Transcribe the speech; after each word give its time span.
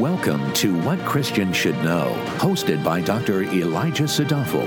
Welcome 0.00 0.50
to 0.54 0.80
What 0.80 0.98
Christians 1.00 1.58
Should 1.58 1.76
Know, 1.84 2.14
hosted 2.38 2.82
by 2.82 3.02
Dr. 3.02 3.42
Elijah 3.42 4.04
Sadafel. 4.04 4.66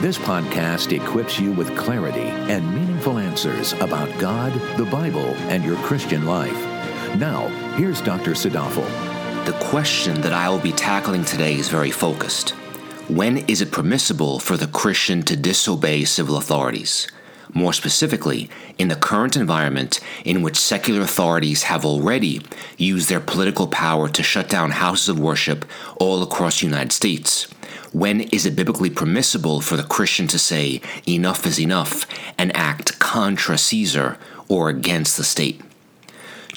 This 0.00 0.18
podcast 0.18 0.90
equips 0.90 1.38
you 1.38 1.52
with 1.52 1.76
clarity 1.76 2.26
and 2.50 2.74
meaningful 2.74 3.20
answers 3.20 3.72
about 3.74 4.18
God, 4.18 4.52
the 4.76 4.84
Bible, 4.86 5.28
and 5.46 5.62
your 5.62 5.76
Christian 5.76 6.26
life. 6.26 6.60
Now, 7.14 7.46
here's 7.76 8.00
Dr. 8.00 8.32
Sadafel. 8.32 8.84
The 9.44 9.56
question 9.70 10.20
that 10.22 10.32
I 10.32 10.48
will 10.48 10.58
be 10.58 10.72
tackling 10.72 11.24
today 11.24 11.54
is 11.54 11.68
very 11.68 11.92
focused. 11.92 12.50
When 13.06 13.38
is 13.46 13.60
it 13.60 13.70
permissible 13.70 14.40
for 14.40 14.56
the 14.56 14.66
Christian 14.66 15.22
to 15.26 15.36
disobey 15.36 16.02
civil 16.04 16.36
authorities? 16.36 17.06
More 17.56 17.72
specifically, 17.72 18.50
in 18.78 18.88
the 18.88 18.96
current 18.96 19.36
environment 19.36 20.00
in 20.24 20.42
which 20.42 20.56
secular 20.56 21.02
authorities 21.02 21.62
have 21.64 21.84
already 21.84 22.40
used 22.76 23.08
their 23.08 23.20
political 23.20 23.68
power 23.68 24.08
to 24.08 24.22
shut 24.24 24.48
down 24.48 24.72
houses 24.72 25.08
of 25.08 25.20
worship 25.20 25.64
all 25.98 26.20
across 26.24 26.60
the 26.60 26.66
United 26.66 26.90
States. 26.90 27.44
When 27.92 28.22
is 28.22 28.44
it 28.44 28.56
biblically 28.56 28.90
permissible 28.90 29.60
for 29.60 29.76
the 29.76 29.84
Christian 29.84 30.26
to 30.28 30.38
say, 30.38 30.80
enough 31.06 31.46
is 31.46 31.60
enough, 31.60 32.08
and 32.36 32.54
act 32.56 32.98
contra 32.98 33.56
Caesar 33.56 34.18
or 34.48 34.68
against 34.68 35.16
the 35.16 35.22
state? 35.22 35.60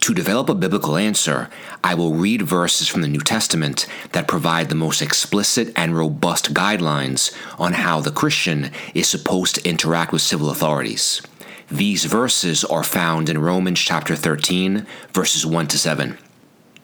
To 0.01 0.13
develop 0.13 0.47
a 0.49 0.55
biblical 0.55 0.95
answer, 0.95 1.49
I 1.83 1.95
will 1.95 2.13
read 2.13 2.41
verses 2.41 2.87
from 2.87 3.01
the 3.01 3.07
New 3.07 3.19
Testament 3.19 3.87
that 4.11 4.27
provide 4.27 4.70
the 4.70 4.75
most 4.75 5.01
explicit 5.01 5.73
and 5.75 5.97
robust 5.97 6.53
guidelines 6.53 7.35
on 7.59 7.73
how 7.73 7.99
the 8.01 8.11
Christian 8.11 8.71
is 8.93 9.07
supposed 9.07 9.55
to 9.55 9.67
interact 9.67 10.11
with 10.11 10.21
civil 10.21 10.49
authorities. 10.49 11.21
These 11.70 12.05
verses 12.05 12.63
are 12.63 12.83
found 12.83 13.27
in 13.27 13.41
Romans 13.41 13.79
chapter 13.79 14.15
13, 14.15 14.85
verses 15.12 15.45
1 15.45 15.67
to 15.67 15.77
7. 15.77 16.17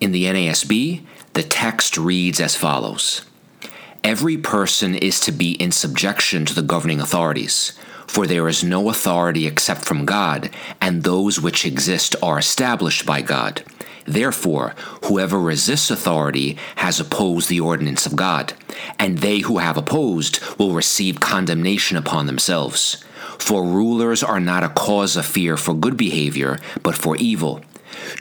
In 0.02 0.12
the 0.12 0.26
NASB, 0.26 1.06
the 1.34 1.44
text 1.44 1.98
reads 1.98 2.42
as 2.42 2.56
follows 2.56 3.26
Every 4.04 4.38
person 4.38 4.96
is 4.96 5.22
to 5.22 5.32
be 5.32 5.52
in 5.54 5.72
subjection 5.72 6.46
to 6.46 6.54
the 6.54 6.62
governing 6.62 7.00
authorities 7.00 7.74
for 8.08 8.28
there 8.28 8.48
is 8.48 8.64
no 8.64 8.90
authority 8.90 9.48
except 9.48 9.86
from 9.86 10.06
God, 10.06 10.50
and 10.82 11.04
those 11.04 11.40
which 11.40 11.66
exist 11.66 12.16
are 12.22 12.40
established 12.40 13.06
by 13.06 13.22
God. 13.22 13.64
Therefore, 14.06 14.76
whoever 15.06 15.40
resists 15.40 15.90
authority 15.90 16.58
has 16.76 17.00
opposed 17.00 17.50
the 17.50 17.60
ordinance 17.60 18.06
of 18.06 18.16
God, 18.16 18.54
and 19.00 19.20
they 19.20 19.40
who 19.40 19.60
have 19.60 19.78
opposed 19.78 20.40
will 20.58 20.74
receive 20.74 21.20
condemnation 21.20 21.98
upon 21.98 22.26
themselves. 22.26 23.04
For 23.40 23.64
rulers 23.64 24.24
are 24.24 24.40
not 24.40 24.64
a 24.64 24.70
cause 24.70 25.16
of 25.16 25.26
fear 25.26 25.58
for 25.58 25.74
good 25.74 25.98
behavior, 25.98 26.60
but 26.82 26.96
for 26.96 27.16
evil. 27.16 27.62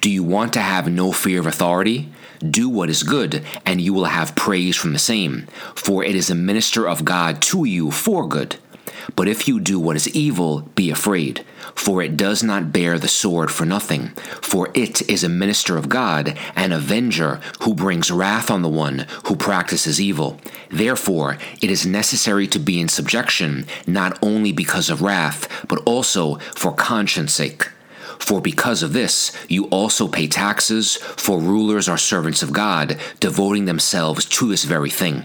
Do 0.00 0.10
you 0.10 0.22
want 0.22 0.52
to 0.54 0.60
have 0.60 0.88
no 0.88 1.12
fear 1.12 1.40
of 1.40 1.46
authority? 1.46 2.08
Do 2.38 2.68
what 2.68 2.90
is 2.90 3.02
good, 3.02 3.44
and 3.64 3.80
you 3.80 3.92
will 3.92 4.06
have 4.06 4.34
praise 4.34 4.76
from 4.76 4.92
the 4.92 4.98
same, 4.98 5.46
for 5.74 6.04
it 6.04 6.14
is 6.14 6.30
a 6.30 6.34
minister 6.34 6.88
of 6.88 7.04
God 7.04 7.40
to 7.42 7.64
you 7.64 7.90
for 7.90 8.28
good. 8.28 8.56
But 9.16 9.28
if 9.28 9.48
you 9.48 9.60
do 9.60 9.78
what 9.78 9.96
is 9.96 10.08
evil, 10.08 10.62
be 10.74 10.90
afraid, 10.90 11.44
for 11.74 12.02
it 12.02 12.16
does 12.16 12.42
not 12.42 12.72
bear 12.72 12.98
the 12.98 13.08
sword 13.08 13.50
for 13.50 13.64
nothing, 13.64 14.08
for 14.40 14.70
it 14.74 15.08
is 15.10 15.24
a 15.24 15.28
minister 15.28 15.76
of 15.76 15.88
God, 15.88 16.36
an 16.56 16.72
avenger 16.72 17.40
who 17.62 17.74
brings 17.74 18.10
wrath 18.10 18.50
on 18.50 18.62
the 18.62 18.68
one 18.68 19.06
who 19.24 19.36
practices 19.36 20.00
evil. 20.00 20.38
Therefore, 20.70 21.38
it 21.60 21.70
is 21.70 21.86
necessary 21.86 22.46
to 22.48 22.58
be 22.58 22.80
in 22.80 22.88
subjection, 22.88 23.66
not 23.86 24.18
only 24.22 24.52
because 24.52 24.90
of 24.90 25.02
wrath, 25.02 25.48
but 25.68 25.82
also 25.86 26.36
for 26.54 26.72
conscience 26.72 27.32
sake. 27.32 27.68
For 28.18 28.40
because 28.40 28.84
of 28.84 28.92
this, 28.92 29.32
you 29.48 29.64
also 29.66 30.06
pay 30.06 30.28
taxes, 30.28 30.96
for 30.96 31.38
rulers 31.40 31.88
are 31.88 31.98
servants 31.98 32.42
of 32.42 32.52
God, 32.52 32.96
devoting 33.18 33.64
themselves 33.64 34.24
to 34.26 34.48
this 34.48 34.62
very 34.62 34.90
thing. 34.90 35.24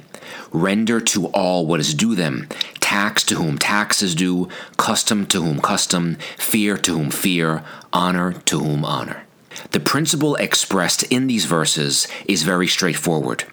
Render 0.52 1.00
to 1.02 1.28
all 1.28 1.66
what 1.66 1.80
is 1.80 1.94
due 1.94 2.16
them 2.16 2.47
tax 2.88 3.22
to 3.22 3.36
whom 3.36 3.58
tax 3.58 4.02
is 4.02 4.16
due, 4.16 4.48
custom 4.78 5.25
to 5.25 5.42
whom 5.44 5.59
custom, 5.59 6.16
fear 6.38 6.78
to 6.78 6.98
whom 6.98 7.12
fear, 7.12 7.62
honor 7.92 8.31
to 8.31 8.59
whom 8.59 8.86
honor. 8.86 9.25
The 9.72 9.81
principle 9.81 10.36
expressed 10.36 11.03
in 11.03 11.28
these 11.28 11.44
verses 11.44 12.08
is 12.30 12.44
very 12.44 12.66
straightforward. 12.66 13.44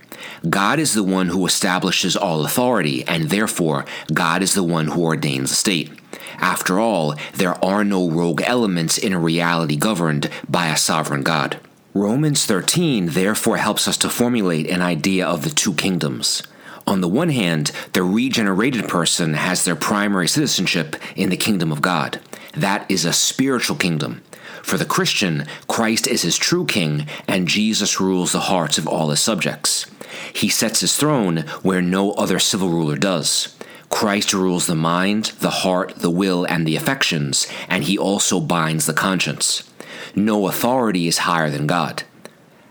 God 0.48 0.78
is 0.78 0.94
the 0.94 1.02
one 1.02 1.30
who 1.30 1.46
establishes 1.46 2.16
all 2.16 2.44
authority, 2.44 3.02
and 3.08 3.28
therefore, 3.28 3.84
God 4.12 4.40
is 4.40 4.54
the 4.54 4.62
one 4.62 4.86
who 4.86 5.02
ordains 5.02 5.50
the 5.50 5.56
state. 5.56 5.90
After 6.38 6.78
all, 6.78 7.16
there 7.34 7.56
are 7.64 7.82
no 7.82 8.08
rogue 8.08 8.42
elements 8.44 8.96
in 8.96 9.12
a 9.12 9.18
reality 9.18 9.74
governed 9.74 10.30
by 10.48 10.68
a 10.68 10.76
sovereign 10.76 11.24
God. 11.24 11.58
Romans 11.92 12.46
13 12.46 13.06
therefore 13.06 13.56
helps 13.56 13.88
us 13.88 13.98
to 13.98 14.08
formulate 14.08 14.70
an 14.70 14.80
idea 14.80 15.26
of 15.26 15.42
the 15.42 15.50
two 15.50 15.74
kingdoms. 15.74 16.44
On 16.86 17.00
the 17.00 17.08
one 17.08 17.30
hand, 17.30 17.72
the 17.92 18.02
regenerated 18.02 18.88
person 18.88 19.34
has 19.34 19.64
their 19.64 19.76
primary 19.76 20.28
citizenship 20.28 20.96
in 21.16 21.30
the 21.30 21.36
kingdom 21.36 21.72
of 21.72 21.80
God. 21.80 22.20
That 22.52 22.88
is 22.90 23.04
a 23.04 23.12
spiritual 23.12 23.76
kingdom. 23.76 24.22
For 24.62 24.76
the 24.78 24.84
Christian, 24.84 25.46
Christ 25.66 26.06
is 26.06 26.22
his 26.22 26.36
true 26.36 26.64
king, 26.66 27.06
and 27.26 27.48
Jesus 27.48 28.00
rules 28.00 28.32
the 28.32 28.40
hearts 28.40 28.78
of 28.78 28.86
all 28.86 29.10
his 29.10 29.20
subjects. 29.20 29.86
He 30.34 30.48
sets 30.48 30.80
his 30.80 30.96
throne 30.96 31.38
where 31.62 31.82
no 31.82 32.12
other 32.12 32.38
civil 32.38 32.68
ruler 32.68 32.96
does. 32.96 33.56
Christ 33.90 34.32
rules 34.32 34.66
the 34.66 34.74
mind, 34.74 35.26
the 35.40 35.50
heart, 35.50 35.96
the 35.96 36.10
will, 36.10 36.44
and 36.44 36.66
the 36.66 36.76
affections, 36.76 37.46
and 37.68 37.84
he 37.84 37.96
also 37.96 38.40
binds 38.40 38.86
the 38.86 38.92
conscience. 38.92 39.70
No 40.14 40.48
authority 40.48 41.06
is 41.06 41.18
higher 41.18 41.50
than 41.50 41.66
God. 41.66 42.02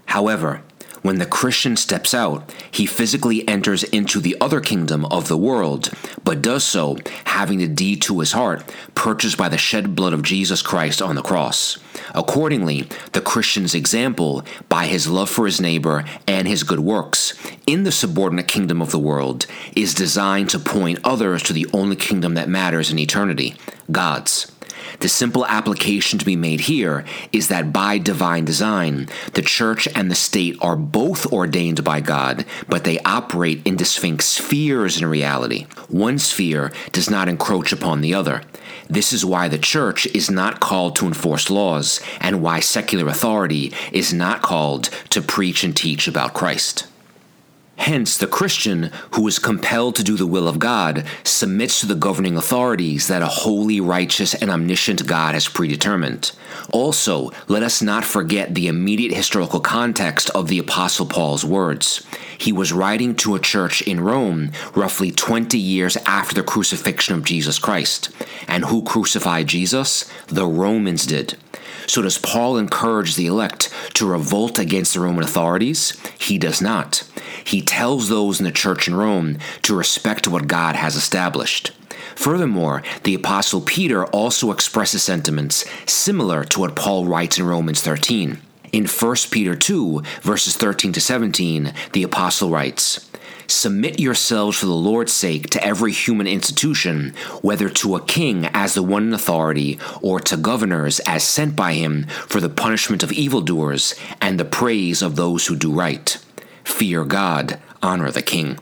However, 0.08 0.62
when 1.04 1.20
the 1.20 1.26
Christian 1.26 1.76
steps 1.76 2.14
out, 2.14 2.50
he 2.72 2.86
physically 2.86 3.48
enters 3.48 3.84
into 3.84 4.20
the 4.20 4.36
other 4.42 4.60
kingdom 4.62 5.06
of 5.06 5.28
the 5.28 5.38
world, 5.38 5.92
but 6.24 6.42
does 6.42 6.64
so 6.64 6.98
having 7.26 7.60
the 7.60 7.68
deed 7.68 8.02
to 8.04 8.22
his 8.22 8.32
heart 8.32 8.64
purchased 8.96 9.38
by 9.38 9.50
the 9.50 9.58
shed 9.58 9.96
blood 9.96 10.14
of 10.14 10.24
Jesus 10.24 10.62
Christ 10.62 11.02
on 11.02 11.16
the 11.16 11.22
cross. 11.22 11.78
Accordingly, 12.16 12.88
the 13.12 13.22
Christian's 13.22 13.76
example, 13.76 14.44
by 14.70 14.86
his 14.86 15.08
love 15.08 15.30
for 15.30 15.46
his 15.46 15.60
neighbor 15.60 16.06
and 16.26 16.48
his 16.48 16.64
good 16.64 16.80
works, 16.80 17.34
in 17.68 17.84
the 17.84 17.92
subordinate 17.92 18.48
kingdom 18.48 18.82
of 18.82 18.92
the 18.92 19.00
world, 19.00 19.46
is 19.76 19.94
designed 19.94 20.50
to 20.52 20.60
point 20.60 21.00
others 21.04 21.44
to 21.44 21.54
the 21.54 21.68
only 21.74 21.98
kingdom 21.98 22.36
that 22.36 22.48
matters 22.48 22.90
in 22.90 22.98
eternity 22.98 23.56
God's. 23.92 24.53
The 25.00 25.10
simple 25.10 25.46
application 25.46 26.20
to 26.20 26.26
be 26.26 26.36
made 26.36 26.62
here 26.62 27.06
is 27.32 27.48
that 27.48 27.74
by 27.74 27.98
divine 27.98 28.46
design, 28.46 29.08
the 29.34 29.42
church 29.42 29.88
and 29.96 30.10
the 30.10 30.16
state 30.16 30.58
are 30.62 30.76
both 30.76 31.32
ordained 31.32 31.84
by 31.84 32.02
God, 32.02 32.46
but 32.68 32.84
they 32.84 33.00
operate 33.00 33.62
in 33.66 33.76
distinct 33.76 34.24
spheres 34.24 35.02
in 35.02 35.08
reality. 35.08 35.68
One 35.90 36.18
sphere 36.20 36.72
does 36.92 37.10
not 37.10 37.28
encroach 37.28 37.72
upon 37.72 38.02
the 38.02 38.14
other. 38.14 38.44
This 38.90 39.14
is 39.14 39.26
why 39.26 39.48
the 39.48 39.58
church 39.58 40.06
is 40.08 40.30
not 40.30 40.60
called 40.60 40.96
to 40.98 41.08
enforce 41.08 41.50
laws, 41.50 42.02
and 42.20 42.42
why 42.42 42.60
secular 42.60 43.08
authority 43.08 43.74
is 43.92 44.14
not 44.14 44.42
called 44.42 44.90
to 45.10 45.22
preach 45.22 45.64
and 45.64 45.76
teach 45.76 46.08
about 46.08 46.34
Christ. 46.34 46.88
Hence, 47.78 48.18
the 48.18 48.28
Christian 48.28 48.92
who 49.12 49.28
is 49.28 49.40
compelled 49.40 49.96
to 49.96 50.04
do 50.04 50.16
the 50.16 50.28
will 50.28 50.48
of 50.48 50.60
God 50.60 51.06
submits 51.24 51.80
to 51.80 51.88
the 51.88 51.96
governing 51.96 52.38
authorities 52.38 53.08
that 53.08 53.24
a 53.24 53.28
holy, 53.28 53.82
righteous, 53.82 54.34
and 54.36 54.52
omniscient 54.52 55.06
God 55.08 55.34
has 55.34 55.48
predetermined. 55.48 56.32
Also, 56.72 57.32
let 57.48 57.64
us 57.64 57.82
not 57.82 58.06
forget 58.06 58.54
the 58.54 58.68
immediate 58.68 59.14
historical 59.14 59.60
context 59.60 60.30
of 60.32 60.48
the 60.48 60.60
Apostle 60.60 61.08
Paul's 61.08 61.44
words. 61.44 62.06
He 62.38 62.52
was 62.52 62.72
writing 62.72 63.16
to 63.16 63.36
a 63.36 63.40
church 63.40 63.82
in 63.82 64.00
Rome 64.00 64.52
roughly 64.76 65.12
20 65.12 65.58
years 65.58 65.98
after 66.06 66.36
the 66.36 66.44
crucifixion 66.44 67.16
of 67.16 67.26
Jesus 67.26 67.58
Christ. 67.58 68.10
And 68.48 68.66
who 68.66 68.84
crucified 68.84 69.48
Jesus? 69.48 70.10
The 70.28 70.46
Romans 70.46 71.06
did. 71.06 71.38
So, 71.88 72.02
does 72.02 72.18
Paul 72.18 72.58
encourage 72.58 73.16
the 73.16 73.28
elect 73.28 73.74
to 73.96 74.10
revolt 74.10 74.58
against 74.58 74.94
the 74.94 75.02
Roman 75.02 75.24
authorities? 75.24 76.00
He 76.18 76.38
does 76.38 76.62
not. 76.62 77.04
He 77.44 77.62
tells 77.62 78.10
those 78.10 78.40
in 78.40 78.46
the 78.46 78.52
church 78.52 78.88
in 78.88 78.96
Rome 78.96 79.38
to 79.64 79.76
respect 79.76 80.28
what 80.28 80.48
God 80.48 80.76
has 80.76 80.96
established. 80.96 81.72
Furthermore, 82.16 82.84
the 83.04 83.16
Apostle 83.16 83.62
Peter 83.62 84.06
also 84.06 84.52
expresses 84.52 85.04
sentiments 85.04 85.66
similar 85.86 86.44
to 86.46 86.60
what 86.60 86.76
Paul 86.76 87.06
writes 87.06 87.38
in 87.38 87.46
Romans 87.46 87.82
13. 87.82 88.40
In 88.72 88.88
1 88.88 89.16
Peter 89.30 89.56
2, 89.56 90.02
verses 90.22 90.56
13 90.56 90.94
to 90.94 91.02
17, 91.02 91.74
the 91.94 92.04
Apostle 92.04 92.50
writes, 92.50 93.10
Submit 93.48 94.00
yourselves 94.00 94.58
for 94.58 94.66
the 94.66 94.74
Lord's 94.74 95.12
sake 95.12 95.50
to 95.52 95.64
every 95.64 95.92
human 95.92 96.28
institution, 96.28 97.14
whether 97.42 97.70
to 97.70 97.96
a 97.96 98.02
king 98.02 98.48
as 98.54 98.74
the 98.74 98.82
one 98.82 99.08
in 99.08 99.14
authority, 99.14 99.78
or 100.02 100.20
to 100.22 100.38
governors 100.38 101.00
as 101.02 101.24
sent 101.24 101.56
by 101.56 101.74
him 101.74 102.06
for 102.28 102.40
the 102.40 102.50
punishment 102.50 103.04
of 103.04 103.12
evildoers 103.12 103.96
and 104.22 104.40
the 104.40 104.46
praise 104.46 105.02
of 105.02 105.16
those 105.16 105.48
who 105.48 105.56
do 105.56 105.72
right. 105.72 106.18
Fear 106.74 107.06
God, 107.06 107.60
honor 107.84 108.10
the 108.10 108.24
king. 108.24 108.58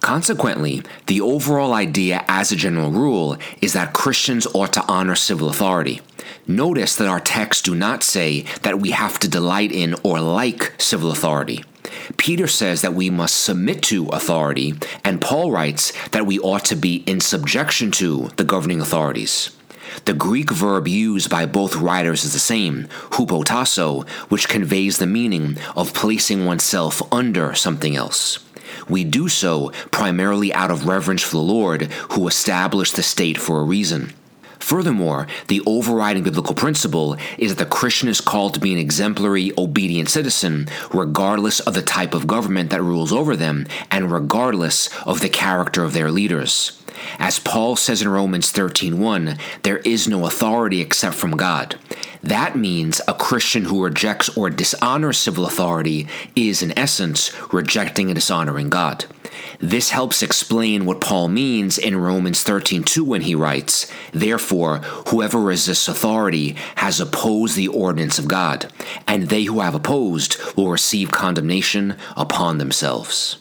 Consequently, 0.00 0.82
the 1.06 1.20
overall 1.20 1.74
idea 1.74 2.24
as 2.26 2.50
a 2.50 2.56
general 2.56 2.90
rule 2.90 3.36
is 3.60 3.74
that 3.74 3.92
Christians 3.92 4.46
ought 4.54 4.72
to 4.72 4.84
honor 4.86 5.14
civil 5.14 5.50
authority. 5.50 6.00
Notice 6.46 6.96
that 6.96 7.08
our 7.08 7.20
texts 7.20 7.62
do 7.62 7.74
not 7.74 8.02
say 8.02 8.46
that 8.62 8.80
we 8.80 8.92
have 8.92 9.18
to 9.20 9.28
delight 9.28 9.70
in 9.70 9.94
or 10.02 10.18
like 10.18 10.72
civil 10.78 11.12
authority. 11.12 11.62
Peter 12.16 12.46
says 12.46 12.80
that 12.80 12.94
we 12.94 13.10
must 13.10 13.38
submit 13.38 13.82
to 13.82 14.08
authority, 14.08 14.74
and 15.04 15.20
Paul 15.20 15.52
writes 15.52 15.92
that 16.08 16.26
we 16.26 16.38
ought 16.40 16.64
to 16.64 16.74
be 16.74 17.04
in 17.06 17.20
subjection 17.20 17.90
to 17.92 18.30
the 18.36 18.44
governing 18.44 18.80
authorities. 18.80 19.50
The 20.04 20.14
Greek 20.14 20.50
verb 20.50 20.88
used 20.88 21.30
by 21.30 21.46
both 21.46 21.76
writers 21.76 22.24
is 22.24 22.32
the 22.32 22.40
same, 22.40 22.88
hupotasso, 23.12 24.08
which 24.30 24.48
conveys 24.48 24.98
the 24.98 25.06
meaning 25.06 25.58
of 25.76 25.94
placing 25.94 26.44
oneself 26.44 27.00
under 27.12 27.54
something 27.54 27.94
else. 27.94 28.40
We 28.88 29.04
do 29.04 29.28
so 29.28 29.70
primarily 29.92 30.52
out 30.52 30.72
of 30.72 30.88
reverence 30.88 31.22
for 31.22 31.36
the 31.36 31.42
Lord, 31.42 31.82
who 32.12 32.26
established 32.26 32.96
the 32.96 33.02
state 33.04 33.38
for 33.38 33.60
a 33.60 33.64
reason. 33.64 34.12
Furthermore, 34.58 35.28
the 35.46 35.62
overriding 35.66 36.24
biblical 36.24 36.54
principle 36.54 37.16
is 37.38 37.54
that 37.54 37.62
the 37.62 37.70
Christian 37.70 38.08
is 38.08 38.20
called 38.20 38.54
to 38.54 38.60
be 38.60 38.72
an 38.72 38.78
exemplary, 38.78 39.52
obedient 39.56 40.08
citizen, 40.08 40.68
regardless 40.92 41.60
of 41.60 41.74
the 41.74 41.82
type 41.82 42.14
of 42.14 42.26
government 42.26 42.70
that 42.70 42.82
rules 42.82 43.12
over 43.12 43.36
them 43.36 43.66
and 43.90 44.10
regardless 44.10 44.88
of 45.04 45.20
the 45.20 45.28
character 45.28 45.84
of 45.84 45.92
their 45.92 46.10
leaders. 46.10 46.81
As 47.18 47.38
Paul 47.38 47.76
says 47.76 48.02
in 48.02 48.08
Romans 48.08 48.50
13:1, 48.50 49.38
there 49.62 49.78
is 49.78 50.08
no 50.08 50.26
authority 50.26 50.80
except 50.80 51.14
from 51.14 51.36
God. 51.36 51.76
That 52.22 52.56
means 52.56 53.00
a 53.08 53.14
Christian 53.14 53.64
who 53.64 53.82
rejects 53.82 54.28
or 54.36 54.48
dishonors 54.48 55.18
civil 55.18 55.44
authority 55.44 56.06
is, 56.36 56.62
in 56.62 56.76
essence, 56.78 57.32
rejecting 57.50 58.08
and 58.08 58.14
dishonoring 58.14 58.70
God. 58.70 59.06
This 59.58 59.90
helps 59.90 60.22
explain 60.22 60.84
what 60.84 61.00
Paul 61.00 61.28
means 61.28 61.78
in 61.78 61.96
Romans 61.96 62.42
13:2 62.42 63.02
when 63.04 63.22
he 63.22 63.34
writes, 63.34 63.86
"Therefore, 64.12 64.80
whoever 65.08 65.40
resists 65.40 65.88
authority 65.88 66.54
has 66.76 67.00
opposed 67.00 67.56
the 67.56 67.68
ordinance 67.68 68.18
of 68.18 68.28
God, 68.28 68.70
and 69.08 69.28
they 69.28 69.44
who 69.44 69.60
have 69.60 69.74
opposed 69.74 70.36
will 70.56 70.68
receive 70.68 71.10
condemnation 71.10 71.94
upon 72.16 72.58
themselves." 72.58 73.36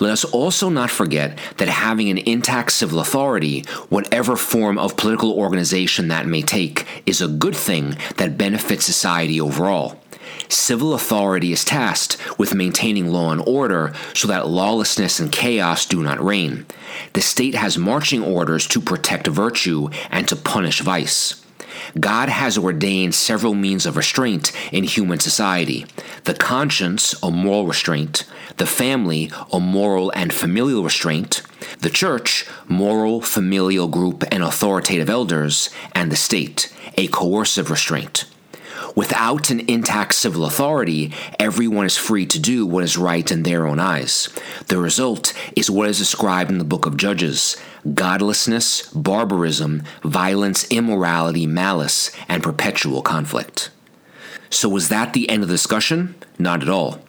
Let 0.00 0.12
us 0.12 0.24
also 0.24 0.68
not 0.68 0.90
forget 0.90 1.38
that 1.56 1.68
having 1.68 2.08
an 2.08 2.18
intact 2.18 2.72
civil 2.72 3.00
authority, 3.00 3.64
whatever 3.88 4.36
form 4.36 4.78
of 4.78 4.96
political 4.96 5.32
organization 5.32 6.08
that 6.08 6.26
may 6.26 6.42
take, 6.42 6.86
is 7.04 7.20
a 7.20 7.28
good 7.28 7.56
thing 7.56 7.96
that 8.16 8.38
benefits 8.38 8.84
society 8.84 9.40
overall. 9.40 10.00
Civil 10.48 10.94
authority 10.94 11.52
is 11.52 11.64
tasked 11.64 12.16
with 12.38 12.54
maintaining 12.54 13.08
law 13.08 13.32
and 13.32 13.42
order 13.46 13.92
so 14.14 14.28
that 14.28 14.48
lawlessness 14.48 15.20
and 15.20 15.32
chaos 15.32 15.84
do 15.84 16.02
not 16.02 16.24
reign. 16.24 16.66
The 17.12 17.20
state 17.20 17.54
has 17.54 17.76
marching 17.76 18.22
orders 18.22 18.66
to 18.68 18.80
protect 18.80 19.26
virtue 19.26 19.88
and 20.10 20.28
to 20.28 20.36
punish 20.36 20.80
vice. 20.80 21.42
God 21.98 22.28
has 22.28 22.58
ordained 22.58 23.14
several 23.14 23.54
means 23.54 23.86
of 23.86 23.96
restraint 23.96 24.52
in 24.72 24.84
human 24.84 25.20
society. 25.20 25.86
The 26.24 26.34
conscience, 26.34 27.14
a 27.22 27.30
moral 27.30 27.66
restraint, 27.66 28.24
the 28.56 28.66
family, 28.66 29.30
a 29.52 29.60
moral 29.60 30.10
and 30.14 30.32
familial 30.32 30.82
restraint, 30.82 31.42
the 31.80 31.90
church, 31.90 32.46
moral, 32.66 33.20
familial 33.20 33.88
group, 33.88 34.24
and 34.30 34.42
authoritative 34.42 35.08
elders, 35.08 35.70
and 35.92 36.10
the 36.10 36.16
state, 36.16 36.72
a 36.96 37.08
coercive 37.08 37.70
restraint. 37.70 38.24
Without 38.94 39.50
an 39.50 39.60
intact 39.68 40.14
civil 40.14 40.44
authority, 40.44 41.12
everyone 41.38 41.86
is 41.86 41.96
free 41.96 42.26
to 42.26 42.38
do 42.38 42.66
what 42.66 42.84
is 42.84 42.96
right 42.96 43.30
in 43.30 43.42
their 43.42 43.66
own 43.66 43.78
eyes. 43.78 44.28
The 44.66 44.78
result 44.78 45.32
is 45.56 45.70
what 45.70 45.88
is 45.88 45.98
described 45.98 46.50
in 46.50 46.58
the 46.58 46.64
book 46.64 46.86
of 46.86 46.96
Judges 46.96 47.56
godlessness, 47.94 48.90
barbarism, 48.92 49.82
violence, 50.02 50.66
immorality, 50.68 51.46
malice, 51.46 52.10
and 52.28 52.42
perpetual 52.42 53.02
conflict. 53.02 53.70
So, 54.50 54.68
was 54.68 54.88
that 54.88 55.12
the 55.12 55.28
end 55.28 55.42
of 55.42 55.48
the 55.48 55.54
discussion? 55.54 56.14
Not 56.38 56.62
at 56.62 56.68
all. 56.68 57.00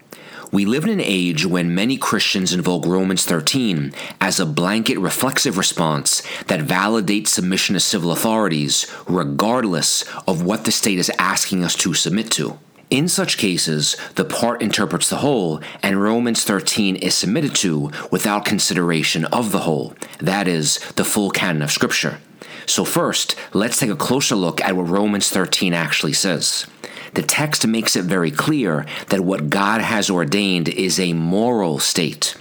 We 0.52 0.66
live 0.66 0.84
in 0.84 0.90
an 0.90 1.02
age 1.02 1.46
when 1.46 1.76
many 1.76 1.96
Christians 1.96 2.54
invoke 2.54 2.84
Romans 2.84 3.24
13 3.24 3.94
as 4.20 4.40
a 4.40 4.48
blanket 4.48 4.98
reflexive 4.98 5.60
response 5.60 6.24
that 6.48 6.62
validates 6.62 7.28
submission 7.28 7.74
to 7.74 7.80
civil 7.80 8.12
authorities, 8.12 8.88
regardless 9.08 10.04
of 10.28 10.42
what 10.42 10.66
the 10.66 10.72
state 10.72 10.98
is 10.98 11.12
asking 11.20 11.64
us 11.64 11.76
to 11.76 11.94
submit 11.94 12.32
to. 12.32 12.58
In 12.90 13.08
such 13.08 13.38
cases, 13.38 13.96
the 14.16 14.26
part 14.26 14.64
interprets 14.64 15.08
the 15.08 15.18
whole, 15.18 15.62
and 15.84 16.02
Romans 16.02 16.44
13 16.44 16.96
is 16.96 17.14
submitted 17.14 17.54
to 17.58 17.92
without 18.12 18.44
consideration 18.44 19.26
of 19.26 19.52
the 19.52 19.60
whole, 19.60 19.94
that 20.18 20.48
is, 20.48 20.80
the 20.96 21.06
full 21.06 21.30
canon 21.30 21.62
of 21.62 21.70
Scripture. 21.70 22.18
So, 22.66 22.86
first, 22.86 23.36
let's 23.54 23.78
take 23.78 23.92
a 23.92 23.96
closer 23.96 24.36
look 24.36 24.62
at 24.62 24.76
what 24.76 24.90
Romans 24.90 25.30
13 25.30 25.76
actually 25.76 26.14
says 26.14 26.66
the 27.14 27.24
text 27.24 27.66
makes 27.68 27.96
it 27.96 28.06
very 28.06 28.32
clear 28.32 28.86
that 29.10 29.22
what 29.22 29.50
God 29.50 29.82
has 29.82 30.10
ordained 30.10 30.70
is 30.70 31.00
a 31.00 31.14
moral 31.14 31.80
state. 31.80 32.36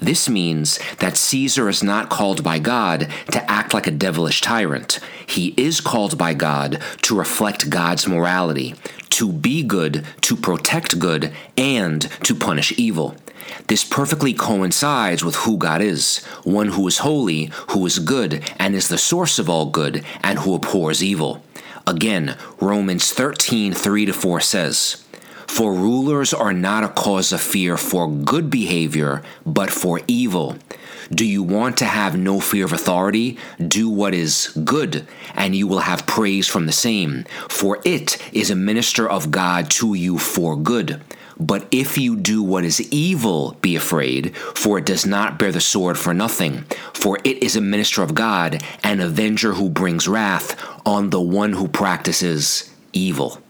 This 0.00 0.28
means 0.28 0.78
that 0.96 1.16
Caesar 1.16 1.68
is 1.68 1.82
not 1.82 2.10
called 2.10 2.42
by 2.42 2.58
God 2.58 3.08
to 3.30 3.50
act 3.50 3.72
like 3.72 3.86
a 3.86 3.92
devilish 3.92 4.40
tyrant. 4.40 5.00
He 5.26 5.54
is 5.56 5.80
called 5.80 6.18
by 6.18 6.34
God 6.34 6.82
to 7.02 7.16
reflect 7.16 7.70
God's 7.70 8.06
morality, 8.06 8.74
to 9.10 9.32
be 9.32 9.62
good, 9.62 10.04
to 10.22 10.36
protect 10.36 10.98
good, 10.98 11.32
and 11.56 12.02
to 12.24 12.34
punish 12.34 12.72
evil. 12.78 13.16
This 13.68 13.84
perfectly 13.84 14.32
coincides 14.32 15.24
with 15.24 15.36
who 15.36 15.56
God 15.56 15.80
is 15.80 16.24
one 16.44 16.68
who 16.68 16.86
is 16.88 16.98
holy, 16.98 17.50
who 17.70 17.84
is 17.86 17.98
good, 17.98 18.42
and 18.58 18.74
is 18.74 18.88
the 18.88 18.98
source 18.98 19.38
of 19.38 19.48
all 19.48 19.66
good, 19.66 20.04
and 20.22 20.40
who 20.40 20.54
abhors 20.54 21.02
evil. 21.02 21.43
Again, 21.86 22.36
Romans 22.60 23.12
13 23.12 23.74
3 23.74 24.06
to 24.06 24.12
4 24.12 24.40
says, 24.40 25.04
For 25.46 25.72
rulers 25.72 26.32
are 26.32 26.52
not 26.52 26.82
a 26.82 26.88
cause 26.88 27.32
of 27.32 27.42
fear 27.42 27.76
for 27.76 28.10
good 28.10 28.48
behavior, 28.48 29.22
but 29.44 29.70
for 29.70 30.00
evil. 30.06 30.56
Do 31.14 31.24
you 31.24 31.44
want 31.44 31.76
to 31.78 31.84
have 31.84 32.18
no 32.18 32.40
fear 32.40 32.64
of 32.64 32.72
authority? 32.72 33.38
Do 33.64 33.88
what 33.88 34.14
is 34.14 34.48
good, 34.64 35.06
and 35.36 35.54
you 35.54 35.68
will 35.68 35.80
have 35.80 36.08
praise 36.08 36.48
from 36.48 36.66
the 36.66 36.72
same, 36.72 37.24
for 37.48 37.78
it 37.84 38.20
is 38.32 38.50
a 38.50 38.56
minister 38.56 39.08
of 39.08 39.30
God 39.30 39.70
to 39.72 39.94
you 39.94 40.18
for 40.18 40.56
good. 40.56 41.00
But 41.38 41.68
if 41.70 41.96
you 41.98 42.16
do 42.16 42.42
what 42.42 42.64
is 42.64 42.80
evil, 42.92 43.56
be 43.60 43.76
afraid, 43.76 44.36
for 44.36 44.78
it 44.78 44.86
does 44.86 45.06
not 45.06 45.38
bear 45.38 45.52
the 45.52 45.60
sword 45.60 45.98
for 45.98 46.14
nothing. 46.14 46.64
For 46.92 47.18
it 47.22 47.40
is 47.42 47.54
a 47.54 47.60
minister 47.60 48.02
of 48.02 48.14
God, 48.14 48.60
an 48.82 49.00
avenger 49.00 49.52
who 49.52 49.68
brings 49.68 50.08
wrath 50.08 50.60
on 50.84 51.10
the 51.10 51.20
one 51.20 51.52
who 51.52 51.68
practices 51.68 52.74
evil. 52.92 53.40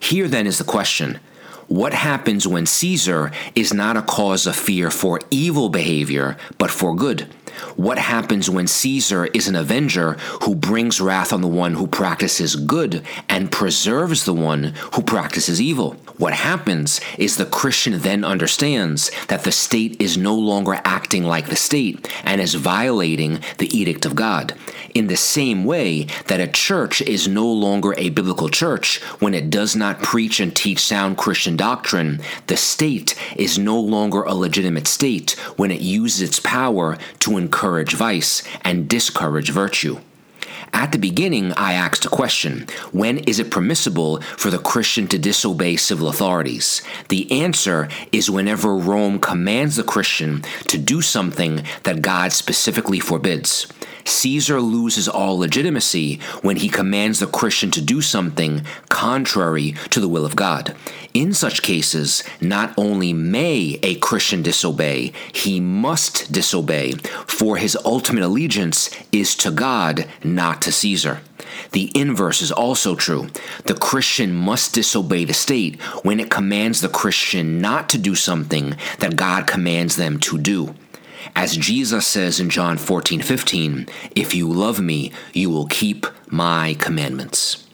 Here 0.00 0.28
then 0.28 0.46
is 0.46 0.58
the 0.58 0.64
question 0.64 1.20
what 1.68 1.92
happens 1.92 2.46
when 2.46 2.66
Caesar 2.66 3.32
is 3.54 3.72
not 3.72 3.96
a 3.96 4.02
cause 4.02 4.46
of 4.46 4.56
fear 4.56 4.90
for 4.90 5.20
evil 5.30 5.68
behavior, 5.68 6.36
but 6.58 6.70
for 6.70 6.94
good? 6.94 7.26
What 7.76 7.98
happens 7.98 8.48
when 8.48 8.66
Caesar 8.66 9.26
is 9.26 9.48
an 9.48 9.56
avenger 9.56 10.12
who 10.42 10.54
brings 10.54 11.00
wrath 11.00 11.32
on 11.32 11.40
the 11.40 11.48
one 11.48 11.74
who 11.74 11.86
practices 11.86 12.56
good 12.56 13.02
and 13.28 13.52
preserves 13.52 14.24
the 14.24 14.34
one 14.34 14.74
who 14.94 15.02
practices 15.02 15.60
evil? 15.60 15.96
What 16.18 16.32
happens 16.32 17.00
is 17.18 17.36
the 17.36 17.44
Christian 17.44 17.98
then 17.98 18.24
understands 18.24 19.10
that 19.28 19.44
the 19.44 19.52
state 19.52 20.00
is 20.00 20.16
no 20.16 20.34
longer 20.34 20.80
acting 20.84 21.24
like 21.24 21.48
the 21.48 21.56
state 21.56 22.10
and 22.24 22.40
is 22.40 22.54
violating 22.54 23.40
the 23.58 23.76
edict 23.76 24.06
of 24.06 24.16
God. 24.16 24.54
In 24.94 25.08
the 25.08 25.16
same 25.16 25.66
way 25.66 26.04
that 26.28 26.40
a 26.40 26.48
church 26.48 27.02
is 27.02 27.28
no 27.28 27.46
longer 27.46 27.94
a 27.98 28.08
biblical 28.08 28.48
church 28.48 29.02
when 29.20 29.34
it 29.34 29.50
does 29.50 29.76
not 29.76 30.02
preach 30.02 30.40
and 30.40 30.56
teach 30.56 30.78
sound 30.78 31.18
Christian 31.18 31.54
doctrine, 31.54 32.20
the 32.46 32.56
state 32.56 33.14
is 33.36 33.58
no 33.58 33.78
longer 33.78 34.22
a 34.22 34.34
legitimate 34.34 34.86
state 34.86 35.32
when 35.56 35.70
it 35.70 35.82
uses 35.82 36.22
its 36.22 36.40
power 36.40 36.96
to 37.18 37.36
encourage 37.46 37.94
vice 37.94 38.42
and 38.62 38.88
discourage 38.88 39.50
virtue. 39.50 39.98
At 40.72 40.90
the 40.90 40.98
beginning, 40.98 41.52
I 41.52 41.74
asked 41.74 42.04
a 42.04 42.16
question 42.20 42.66
When 42.92 43.18
is 43.18 43.38
it 43.38 43.52
permissible 43.52 44.20
for 44.36 44.50
the 44.50 44.58
Christian 44.58 45.06
to 45.08 45.18
disobey 45.18 45.76
civil 45.76 46.08
authorities? 46.08 46.82
The 47.08 47.22
answer 47.44 47.88
is 48.10 48.28
whenever 48.28 48.76
Rome 48.76 49.20
commands 49.20 49.76
the 49.76 49.84
Christian 49.84 50.42
to 50.66 50.76
do 50.76 51.00
something 51.00 51.62
that 51.84 52.02
God 52.02 52.32
specifically 52.32 53.00
forbids. 53.00 53.66
Caesar 54.08 54.60
loses 54.60 55.08
all 55.08 55.38
legitimacy 55.38 56.20
when 56.42 56.56
he 56.56 56.68
commands 56.68 57.18
the 57.18 57.26
Christian 57.26 57.70
to 57.72 57.80
do 57.80 58.00
something 58.00 58.64
contrary 58.88 59.74
to 59.90 60.00
the 60.00 60.08
will 60.08 60.24
of 60.24 60.36
God. 60.36 60.74
In 61.12 61.32
such 61.32 61.62
cases, 61.62 62.22
not 62.40 62.74
only 62.76 63.12
may 63.12 63.78
a 63.82 63.96
Christian 63.96 64.42
disobey, 64.42 65.12
he 65.32 65.60
must 65.60 66.30
disobey, 66.30 66.92
for 67.26 67.56
his 67.56 67.76
ultimate 67.84 68.22
allegiance 68.22 68.90
is 69.12 69.34
to 69.36 69.50
God, 69.50 70.06
not 70.22 70.62
to 70.62 70.72
Caesar. 70.72 71.20
The 71.72 71.90
inverse 71.94 72.42
is 72.42 72.52
also 72.52 72.94
true. 72.94 73.28
The 73.64 73.74
Christian 73.74 74.34
must 74.34 74.74
disobey 74.74 75.24
the 75.24 75.34
state 75.34 75.80
when 76.02 76.20
it 76.20 76.30
commands 76.30 76.80
the 76.80 76.88
Christian 76.88 77.60
not 77.60 77.88
to 77.90 77.98
do 77.98 78.14
something 78.14 78.76
that 78.98 79.16
God 79.16 79.46
commands 79.46 79.96
them 79.96 80.18
to 80.20 80.38
do. 80.38 80.74
As 81.34 81.56
Jesus 81.56 82.06
says 82.06 82.40
in 82.40 82.50
John 82.50 82.78
14 82.78 83.20
15, 83.20 83.88
if 84.14 84.34
you 84.34 84.48
love 84.48 84.80
me, 84.80 85.12
you 85.32 85.50
will 85.50 85.66
keep 85.66 86.06
my 86.28 86.74
commandments. 86.78 87.66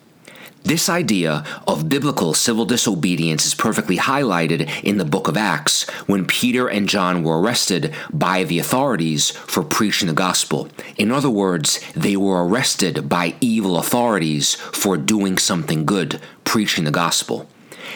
This 0.65 0.89
idea 0.89 1.45
of 1.67 1.89
biblical 1.89 2.35
civil 2.35 2.65
disobedience 2.65 3.45
is 3.45 3.55
perfectly 3.55 3.97
highlighted 3.97 4.71
in 4.85 4.97
the 4.97 5.05
book 5.05 5.27
of 5.27 5.37
Acts 5.37 5.91
when 6.07 6.25
Peter 6.25 6.69
and 6.69 6.89
John 6.89 7.25
were 7.25 7.41
arrested 7.41 7.93
by 8.13 8.45
the 8.45 8.61
authorities 8.61 9.31
for 9.31 9.65
preaching 9.65 10.07
the 10.07 10.15
gospel. 10.15 10.69
In 10.97 11.11
other 11.11 11.31
words, 11.31 11.81
they 11.95 12.17
were 12.17 12.47
arrested 12.47 13.09
by 13.09 13.35
evil 13.41 13.77
authorities 13.77 14.55
for 14.55 14.97
doing 14.97 15.37
something 15.37 15.85
good, 15.85 16.21
preaching 16.45 16.85
the 16.85 16.93
gospel. 16.93 17.49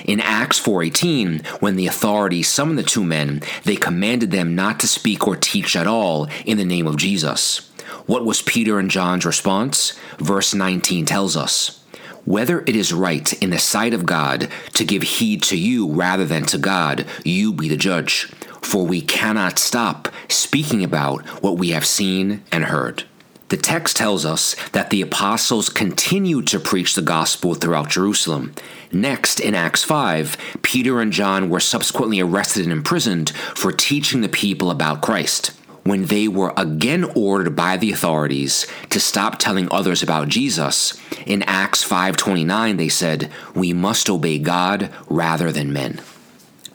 In 0.04 0.20
Acts 0.20 0.58
4:18, 0.58 1.42
when 1.60 1.76
the 1.76 1.86
authorities 1.86 2.48
summoned 2.48 2.78
the 2.78 2.82
two 2.82 3.04
men, 3.04 3.42
they 3.64 3.76
commanded 3.76 4.30
them 4.30 4.54
not 4.54 4.78
to 4.80 4.88
speak 4.88 5.26
or 5.26 5.36
teach 5.36 5.74
at 5.76 5.86
all 5.86 6.28
in 6.44 6.58
the 6.58 6.64
name 6.64 6.86
of 6.86 6.96
Jesus. 6.96 7.62
What 8.06 8.24
was 8.24 8.42
Peter 8.42 8.78
and 8.78 8.90
John's 8.90 9.24
response? 9.24 9.92
Verse 10.18 10.54
19 10.54 11.06
tells 11.06 11.36
us 11.36 11.80
whether 12.26 12.60
it 12.62 12.74
is 12.74 12.92
right 12.92 13.32
in 13.42 13.50
the 13.50 13.58
sight 13.58 13.94
of 13.94 14.04
God 14.04 14.48
to 14.74 14.84
give 14.84 15.02
heed 15.02 15.42
to 15.44 15.56
you 15.56 15.88
rather 15.88 16.24
than 16.24 16.44
to 16.46 16.58
God, 16.58 17.06
you 17.24 17.52
be 17.52 17.68
the 17.68 17.76
judge. 17.76 18.32
For 18.60 18.84
we 18.84 19.00
cannot 19.00 19.60
stop 19.60 20.08
speaking 20.28 20.82
about 20.82 21.24
what 21.42 21.56
we 21.56 21.70
have 21.70 21.86
seen 21.86 22.42
and 22.50 22.64
heard. 22.64 23.04
The 23.48 23.56
text 23.56 23.96
tells 23.96 24.24
us 24.24 24.56
that 24.72 24.90
the 24.90 25.02
apostles 25.02 25.68
continued 25.68 26.48
to 26.48 26.58
preach 26.58 26.94
the 26.94 27.02
gospel 27.02 27.54
throughout 27.54 27.90
Jerusalem. 27.90 28.52
Next, 28.90 29.38
in 29.38 29.54
Acts 29.54 29.84
5, 29.84 30.36
Peter 30.62 31.00
and 31.00 31.12
John 31.12 31.48
were 31.48 31.60
subsequently 31.60 32.20
arrested 32.20 32.64
and 32.64 32.72
imprisoned 32.72 33.30
for 33.30 33.70
teaching 33.70 34.20
the 34.20 34.28
people 34.28 34.70
about 34.70 35.00
Christ 35.00 35.52
when 35.86 36.06
they 36.06 36.26
were 36.26 36.52
again 36.56 37.04
ordered 37.14 37.54
by 37.54 37.76
the 37.76 37.92
authorities 37.92 38.66
to 38.90 38.98
stop 38.98 39.38
telling 39.38 39.68
others 39.70 40.02
about 40.02 40.28
Jesus, 40.28 40.94
in 41.24 41.44
Acts 41.44 41.84
5:29 41.84 42.76
they 42.76 42.88
said, 42.88 43.30
"We 43.54 43.72
must 43.72 44.10
obey 44.10 44.38
God 44.38 44.90
rather 45.08 45.52
than 45.52 45.72
men." 45.72 46.00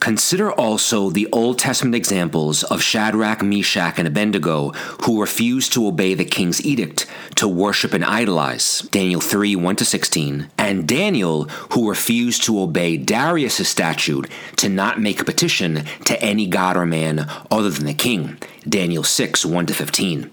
Consider 0.01 0.51
also 0.51 1.11
the 1.11 1.27
Old 1.31 1.59
Testament 1.59 1.93
examples 1.93 2.63
of 2.63 2.81
Shadrach, 2.81 3.43
Meshach, 3.43 3.99
and 3.99 4.07
Abednego 4.07 4.69
who 5.03 5.21
refused 5.21 5.73
to 5.73 5.85
obey 5.85 6.15
the 6.15 6.25
king's 6.25 6.65
edict 6.65 7.05
to 7.35 7.47
worship 7.47 7.93
and 7.93 8.03
idolize, 8.03 8.79
Daniel 8.89 9.21
3 9.21 9.55
1 9.55 9.77
16, 9.77 10.49
and 10.57 10.87
Daniel 10.87 11.43
who 11.73 11.87
refused 11.87 12.43
to 12.45 12.59
obey 12.59 12.97
Darius' 12.97 13.69
statute 13.69 14.27
to 14.55 14.69
not 14.69 14.99
make 14.99 15.21
a 15.21 15.25
petition 15.25 15.85
to 16.05 16.19
any 16.19 16.47
god 16.47 16.77
or 16.77 16.87
man 16.87 17.29
other 17.51 17.69
than 17.69 17.85
the 17.85 17.93
king, 17.93 18.39
Daniel 18.67 19.03
6 19.03 19.45
1 19.45 19.65
to 19.67 19.73
15. 19.75 20.31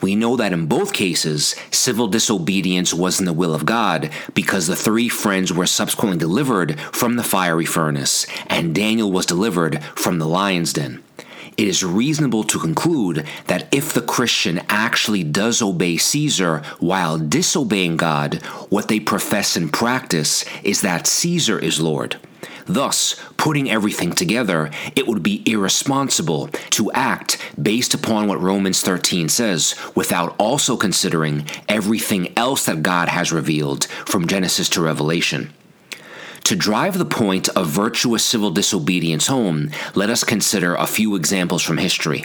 We 0.00 0.14
know 0.14 0.36
that 0.36 0.52
in 0.52 0.66
both 0.66 0.92
cases, 0.92 1.56
civil 1.70 2.06
disobedience 2.06 2.94
was 2.94 3.18
in 3.18 3.26
the 3.26 3.32
will 3.32 3.54
of 3.54 3.66
God 3.66 4.10
because 4.32 4.66
the 4.66 4.76
three 4.76 5.08
friends 5.08 5.52
were 5.52 5.66
subsequently 5.66 6.18
delivered 6.18 6.78
from 6.80 7.16
the 7.16 7.24
fiery 7.24 7.64
furnace, 7.64 8.26
and 8.46 8.74
Daniel 8.74 9.10
was 9.10 9.26
delivered 9.26 9.82
from 9.96 10.18
the 10.18 10.28
lion's 10.28 10.72
den. 10.72 11.02
It 11.56 11.66
is 11.66 11.82
reasonable 11.82 12.44
to 12.44 12.60
conclude 12.60 13.26
that 13.48 13.66
if 13.72 13.92
the 13.92 14.00
Christian 14.00 14.60
actually 14.68 15.24
does 15.24 15.60
obey 15.60 15.96
Caesar 15.96 16.62
while 16.78 17.18
disobeying 17.18 17.96
God, 17.96 18.34
what 18.68 18.86
they 18.86 19.00
profess 19.00 19.56
in 19.56 19.68
practice 19.68 20.44
is 20.62 20.82
that 20.82 21.08
Caesar 21.08 21.58
is 21.58 21.80
Lord. 21.80 22.16
Thus, 22.68 23.16
putting 23.38 23.70
everything 23.70 24.12
together, 24.12 24.70
it 24.94 25.06
would 25.06 25.22
be 25.22 25.42
irresponsible 25.46 26.48
to 26.70 26.92
act 26.92 27.38
based 27.60 27.94
upon 27.94 28.28
what 28.28 28.40
Romans 28.40 28.82
13 28.82 29.30
says 29.30 29.74
without 29.94 30.36
also 30.38 30.76
considering 30.76 31.46
everything 31.68 32.36
else 32.36 32.66
that 32.66 32.82
God 32.82 33.08
has 33.08 33.32
revealed 33.32 33.86
from 33.86 34.26
Genesis 34.26 34.68
to 34.70 34.82
Revelation. 34.82 35.52
To 36.44 36.56
drive 36.56 36.96
the 36.96 37.04
point 37.04 37.48
of 37.50 37.66
virtuous 37.68 38.24
civil 38.24 38.50
disobedience 38.50 39.26
home, 39.26 39.70
let 39.94 40.08
us 40.08 40.24
consider 40.24 40.74
a 40.74 40.86
few 40.86 41.14
examples 41.14 41.62
from 41.62 41.78
history. 41.78 42.24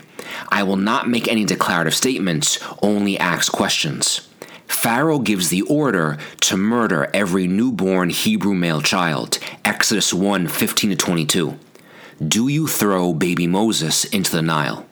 I 0.50 0.64
will 0.64 0.78
not 0.78 1.10
make 1.10 1.28
any 1.28 1.46
declarative 1.46 1.94
statements, 1.94 2.60
only 2.82 3.18
ask 3.18 3.52
questions. 3.52 4.28
Pharaoh 4.68 5.20
gives 5.20 5.50
the 5.50 5.62
order 5.64 6.18
to 6.42 6.58
murder 6.58 7.10
every 7.14 7.48
newborn 7.48 8.10
Hebrew 8.10 8.54
male 8.54 8.82
child. 8.82 9.40
Exodus 9.64 10.14
1 10.14 10.48
15 10.48 10.90
to 10.92 10.96
22. 10.96 11.60
Do 12.26 12.48
you 12.48 12.68
throw 12.68 13.14
baby 13.14 13.48
Moses 13.48 14.06
into 14.06 14.32
the 14.32 14.42
Nile? 14.42 14.86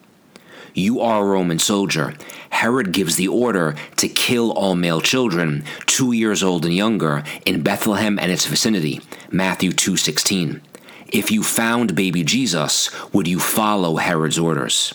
You 0.73 1.01
are 1.01 1.21
a 1.21 1.25
Roman 1.25 1.59
soldier. 1.59 2.13
Herod 2.49 2.93
gives 2.93 3.15
the 3.15 3.27
order 3.27 3.75
to 3.97 4.07
kill 4.07 4.51
all 4.51 4.75
male 4.75 5.01
children, 5.01 5.65
two 5.85 6.13
years 6.13 6.43
old 6.43 6.65
and 6.65 6.73
younger, 6.73 7.23
in 7.45 7.61
Bethlehem 7.61 8.17
and 8.17 8.31
its 8.31 8.45
vicinity. 8.45 9.01
Matthew 9.29 9.71
2:16. 9.71 10.61
If 11.07 11.29
you 11.29 11.43
found 11.43 11.95
baby 11.95 12.23
Jesus, 12.23 12.89
would 13.11 13.27
you 13.27 13.39
follow 13.39 13.97
Herod's 13.97 14.39
orders? 14.39 14.93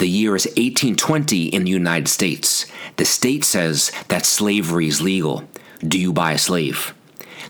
The 0.00 0.08
year 0.08 0.34
is 0.34 0.46
1820 0.46 1.48
in 1.48 1.64
the 1.64 1.70
United 1.70 2.08
States. 2.08 2.64
The 2.96 3.04
state 3.04 3.44
says 3.44 3.92
that 4.08 4.24
slavery 4.24 4.88
is 4.88 5.02
legal. 5.02 5.44
Do 5.86 5.98
you 5.98 6.10
buy 6.10 6.32
a 6.32 6.38
slave? 6.38 6.94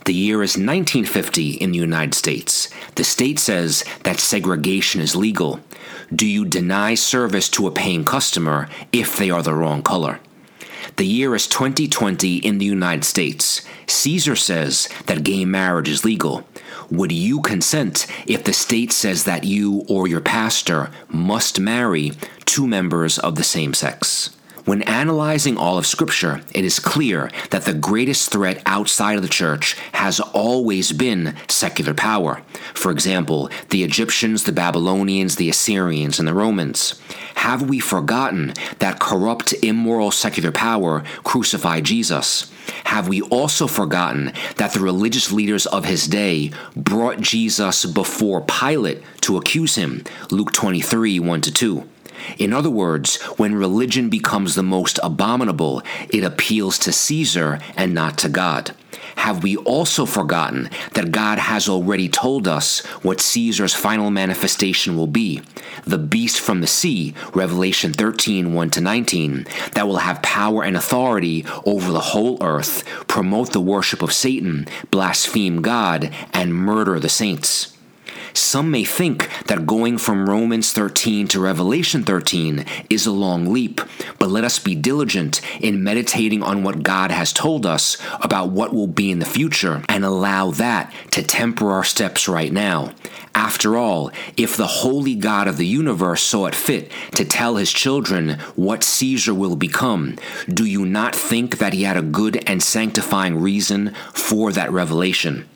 The 0.04 0.14
year 0.14 0.42
is 0.42 0.56
1950 0.56 1.50
in 1.52 1.70
the 1.70 1.78
United 1.78 2.14
States. 2.14 2.68
The 2.96 3.04
state 3.04 3.38
says 3.38 3.84
that 4.02 4.18
segregation 4.18 5.00
is 5.00 5.14
legal. 5.14 5.60
Do 6.12 6.26
you 6.26 6.44
deny 6.44 6.96
service 6.96 7.48
to 7.50 7.68
a 7.68 7.70
paying 7.70 8.04
customer 8.04 8.68
if 8.90 9.16
they 9.16 9.30
are 9.30 9.42
the 9.42 9.54
wrong 9.54 9.84
color? 9.84 10.18
The 11.00 11.06
year 11.06 11.34
is 11.34 11.46
2020 11.46 12.36
in 12.36 12.58
the 12.58 12.66
United 12.66 13.04
States. 13.04 13.62
Caesar 13.86 14.36
says 14.36 14.86
that 15.06 15.24
gay 15.24 15.46
marriage 15.46 15.88
is 15.88 16.04
legal. 16.04 16.46
Would 16.90 17.10
you 17.10 17.40
consent 17.40 18.06
if 18.26 18.44
the 18.44 18.52
state 18.52 18.92
says 18.92 19.24
that 19.24 19.44
you 19.44 19.86
or 19.88 20.06
your 20.06 20.20
pastor 20.20 20.90
must 21.08 21.58
marry 21.58 22.12
two 22.44 22.66
members 22.66 23.18
of 23.18 23.36
the 23.36 23.42
same 23.42 23.72
sex? 23.72 24.36
When 24.64 24.82
analyzing 24.82 25.56
all 25.56 25.78
of 25.78 25.86
Scripture, 25.86 26.42
it 26.54 26.64
is 26.64 26.78
clear 26.78 27.30
that 27.50 27.64
the 27.64 27.72
greatest 27.72 28.30
threat 28.30 28.62
outside 28.66 29.16
of 29.16 29.22
the 29.22 29.28
church 29.28 29.74
has 29.92 30.20
always 30.20 30.92
been 30.92 31.34
secular 31.48 31.94
power. 31.94 32.42
For 32.74 32.90
example, 32.90 33.50
the 33.70 33.82
Egyptians, 33.82 34.44
the 34.44 34.52
Babylonians, 34.52 35.36
the 35.36 35.48
Assyrians, 35.48 36.18
and 36.18 36.28
the 36.28 36.34
Romans. 36.34 37.00
Have 37.36 37.68
we 37.70 37.80
forgotten 37.80 38.52
that 38.80 39.00
corrupt, 39.00 39.54
immoral 39.62 40.10
secular 40.10 40.52
power 40.52 41.04
crucified 41.24 41.84
Jesus? 41.84 42.52
Have 42.84 43.08
we 43.08 43.22
also 43.22 43.66
forgotten 43.66 44.32
that 44.56 44.72
the 44.72 44.80
religious 44.80 45.32
leaders 45.32 45.64
of 45.66 45.86
his 45.86 46.06
day 46.06 46.50
brought 46.76 47.20
Jesus 47.20 47.86
before 47.86 48.42
Pilate 48.42 49.02
to 49.22 49.38
accuse 49.38 49.76
him? 49.76 50.04
Luke 50.30 50.52
23 50.52 51.18
1 51.18 51.40
2. 51.40 51.88
In 52.38 52.52
other 52.52 52.70
words, 52.70 53.20
when 53.36 53.54
religion 53.54 54.08
becomes 54.08 54.54
the 54.54 54.62
most 54.62 54.98
abominable, 55.02 55.82
it 56.08 56.24
appeals 56.24 56.78
to 56.80 56.92
Caesar 56.92 57.58
and 57.76 57.94
not 57.94 58.18
to 58.18 58.28
God. 58.28 58.72
Have 59.16 59.42
we 59.42 59.56
also 59.56 60.06
forgotten 60.06 60.70
that 60.94 61.12
God 61.12 61.38
has 61.38 61.68
already 61.68 62.08
told 62.08 62.48
us 62.48 62.84
what 63.02 63.20
Caesar's 63.20 63.74
final 63.74 64.10
manifestation 64.10 64.96
will 64.96 65.06
be? 65.06 65.42
The 65.84 65.98
beast 65.98 66.40
from 66.40 66.60
the 66.60 66.66
sea, 66.66 67.14
Revelation 67.34 67.92
13 67.92 68.54
1 68.54 68.70
19, 68.80 69.46
that 69.72 69.86
will 69.86 69.98
have 69.98 70.22
power 70.22 70.64
and 70.64 70.76
authority 70.76 71.44
over 71.66 71.92
the 71.92 72.00
whole 72.00 72.38
earth, 72.42 72.84
promote 73.08 73.52
the 73.52 73.60
worship 73.60 74.02
of 74.02 74.12
Satan, 74.12 74.66
blaspheme 74.90 75.60
God, 75.62 76.10
and 76.32 76.54
murder 76.54 76.98
the 76.98 77.08
saints. 77.08 77.76
Some 78.32 78.70
may 78.70 78.84
think 78.84 79.28
that 79.46 79.66
going 79.66 79.98
from 79.98 80.28
Romans 80.28 80.72
13 80.72 81.28
to 81.28 81.40
Revelation 81.40 82.04
13 82.04 82.64
is 82.88 83.06
a 83.06 83.10
long 83.10 83.52
leap, 83.52 83.80
but 84.18 84.30
let 84.30 84.44
us 84.44 84.58
be 84.58 84.74
diligent 84.74 85.40
in 85.60 85.82
meditating 85.82 86.42
on 86.42 86.62
what 86.62 86.82
God 86.82 87.10
has 87.10 87.32
told 87.32 87.66
us 87.66 87.96
about 88.20 88.50
what 88.50 88.72
will 88.72 88.86
be 88.86 89.10
in 89.10 89.18
the 89.18 89.24
future 89.24 89.82
and 89.88 90.04
allow 90.04 90.50
that 90.52 90.92
to 91.10 91.22
temper 91.22 91.70
our 91.70 91.84
steps 91.84 92.28
right 92.28 92.52
now. 92.52 92.92
After 93.34 93.76
all, 93.76 94.10
if 94.36 94.56
the 94.56 94.66
holy 94.66 95.14
God 95.14 95.48
of 95.48 95.56
the 95.56 95.66
universe 95.66 96.22
saw 96.22 96.46
it 96.46 96.54
fit 96.54 96.90
to 97.14 97.24
tell 97.24 97.56
his 97.56 97.72
children 97.72 98.38
what 98.54 98.84
Caesar 98.84 99.34
will 99.34 99.56
become, 99.56 100.16
do 100.48 100.64
you 100.64 100.84
not 100.84 101.14
think 101.14 101.58
that 101.58 101.72
he 101.72 101.84
had 101.84 101.96
a 101.96 102.02
good 102.02 102.42
and 102.48 102.62
sanctifying 102.62 103.40
reason 103.40 103.94
for 104.12 104.52
that 104.52 104.72
revelation? 104.72 105.48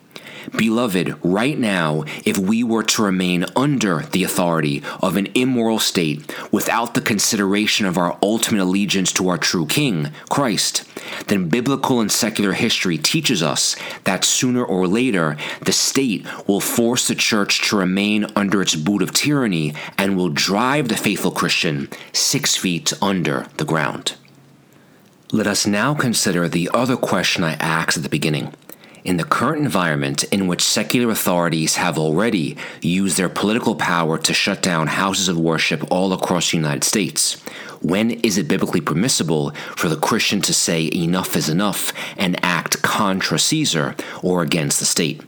Beloved, 0.51 1.15
right 1.23 1.57
now, 1.57 2.03
if 2.25 2.37
we 2.37 2.63
were 2.63 2.83
to 2.83 3.03
remain 3.03 3.45
under 3.55 4.01
the 4.03 4.23
authority 4.23 4.83
of 5.01 5.17
an 5.17 5.27
immoral 5.33 5.79
state 5.79 6.33
without 6.51 6.93
the 6.93 7.01
consideration 7.01 7.85
of 7.85 7.97
our 7.97 8.17
ultimate 8.21 8.61
allegiance 8.61 9.11
to 9.13 9.29
our 9.29 9.37
true 9.37 9.65
King, 9.65 10.11
Christ, 10.29 10.83
then 11.27 11.49
biblical 11.49 11.99
and 11.99 12.11
secular 12.11 12.53
history 12.53 12.97
teaches 12.97 13.41
us 13.41 13.75
that 14.03 14.23
sooner 14.23 14.63
or 14.63 14.87
later 14.87 15.37
the 15.61 15.71
state 15.71 16.25
will 16.47 16.61
force 16.61 17.07
the 17.07 17.15
church 17.15 17.67
to 17.69 17.77
remain 17.77 18.25
under 18.35 18.61
its 18.61 18.75
boot 18.75 19.01
of 19.01 19.13
tyranny 19.13 19.73
and 19.97 20.15
will 20.15 20.29
drive 20.29 20.87
the 20.87 20.97
faithful 20.97 21.31
Christian 21.31 21.89
six 22.13 22.55
feet 22.55 22.93
under 23.01 23.47
the 23.57 23.65
ground. 23.65 24.15
Let 25.31 25.47
us 25.47 25.65
now 25.65 25.93
consider 25.93 26.47
the 26.47 26.69
other 26.73 26.95
question 26.95 27.43
I 27.43 27.53
asked 27.53 27.97
at 27.97 28.03
the 28.03 28.09
beginning 28.09 28.53
in 29.05 29.17
the 29.17 29.23
current 29.23 29.63
environment 29.63 30.23
in 30.25 30.47
which 30.47 30.63
secular 30.63 31.11
authorities 31.11 31.75
have 31.75 31.97
already 31.97 32.57
used 32.81 33.17
their 33.17 33.29
political 33.29 33.75
power 33.75 34.17
to 34.17 34.33
shut 34.33 34.63
down 34.63 34.87
houses 34.87 35.27
of 35.27 35.37
worship 35.37 35.83
all 35.91 36.11
across 36.11 36.49
the 36.49 36.57
United 36.57 36.83
States, 36.83 37.35
when 37.81 38.11
is 38.11 38.37
it 38.39 38.47
biblically 38.47 38.81
permissible 38.81 39.51
for 39.77 39.89
the 39.89 39.95
Christian 39.95 40.41
to 40.41 40.53
say 40.53 40.89
enough 40.91 41.35
is 41.35 41.49
enough 41.49 41.93
and 42.17 42.43
act 42.43 42.81
contra 42.81 43.37
Caesar 43.37 43.95
or 44.23 44.41
against 44.41 44.79
the 44.79 44.85
state? 44.85 45.21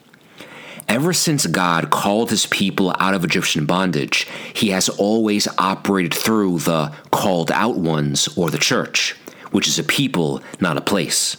Ever 0.87 1.13
since 1.13 1.45
God 1.45 1.91
called 1.91 2.31
his 2.31 2.47
people 2.47 2.95
out 2.97 3.13
of 3.13 3.23
Egyptian 3.23 3.65
bondage, 3.65 4.25
he 4.53 4.69
has 4.69 4.89
always 4.89 5.47
operated 5.59 6.13
through 6.15 6.59
the 6.59 6.93
called 7.11 7.51
out 7.51 7.75
ones 7.75 8.27
or 8.35 8.49
the 8.49 8.57
church, 8.57 9.15
which 9.51 9.67
is 9.67 9.77
a 9.77 9.83
people, 9.83 10.41
not 10.59 10.77
a 10.77 10.81
place. 10.81 11.37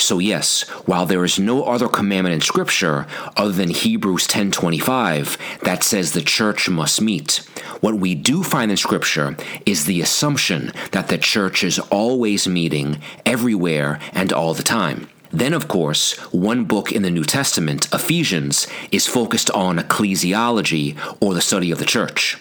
So 0.00 0.20
yes, 0.20 0.62
while 0.86 1.06
there 1.06 1.24
is 1.24 1.40
no 1.40 1.64
other 1.64 1.88
commandment 1.88 2.34
in 2.34 2.40
scripture 2.40 3.06
other 3.36 3.52
than 3.52 3.70
Hebrews 3.70 4.28
10:25 4.28 5.36
that 5.62 5.82
says 5.82 6.12
the 6.12 6.22
church 6.22 6.68
must 6.68 7.02
meet, 7.02 7.42
what 7.80 7.96
we 7.96 8.14
do 8.14 8.44
find 8.44 8.70
in 8.70 8.76
scripture 8.76 9.36
is 9.66 9.84
the 9.84 10.00
assumption 10.00 10.72
that 10.92 11.08
the 11.08 11.18
church 11.18 11.64
is 11.64 11.80
always 11.90 12.46
meeting 12.46 12.98
everywhere 13.26 13.98
and 14.12 14.32
all 14.32 14.54
the 14.54 14.62
time. 14.62 15.08
Then, 15.30 15.52
of 15.52 15.68
course, 15.68 16.16
one 16.32 16.64
book 16.64 16.90
in 16.90 17.02
the 17.02 17.10
New 17.10 17.24
Testament, 17.24 17.88
Ephesians, 17.92 18.66
is 18.90 19.06
focused 19.06 19.50
on 19.50 19.78
ecclesiology 19.78 20.96
or 21.20 21.34
the 21.34 21.42
study 21.42 21.70
of 21.70 21.78
the 21.78 21.84
church. 21.84 22.38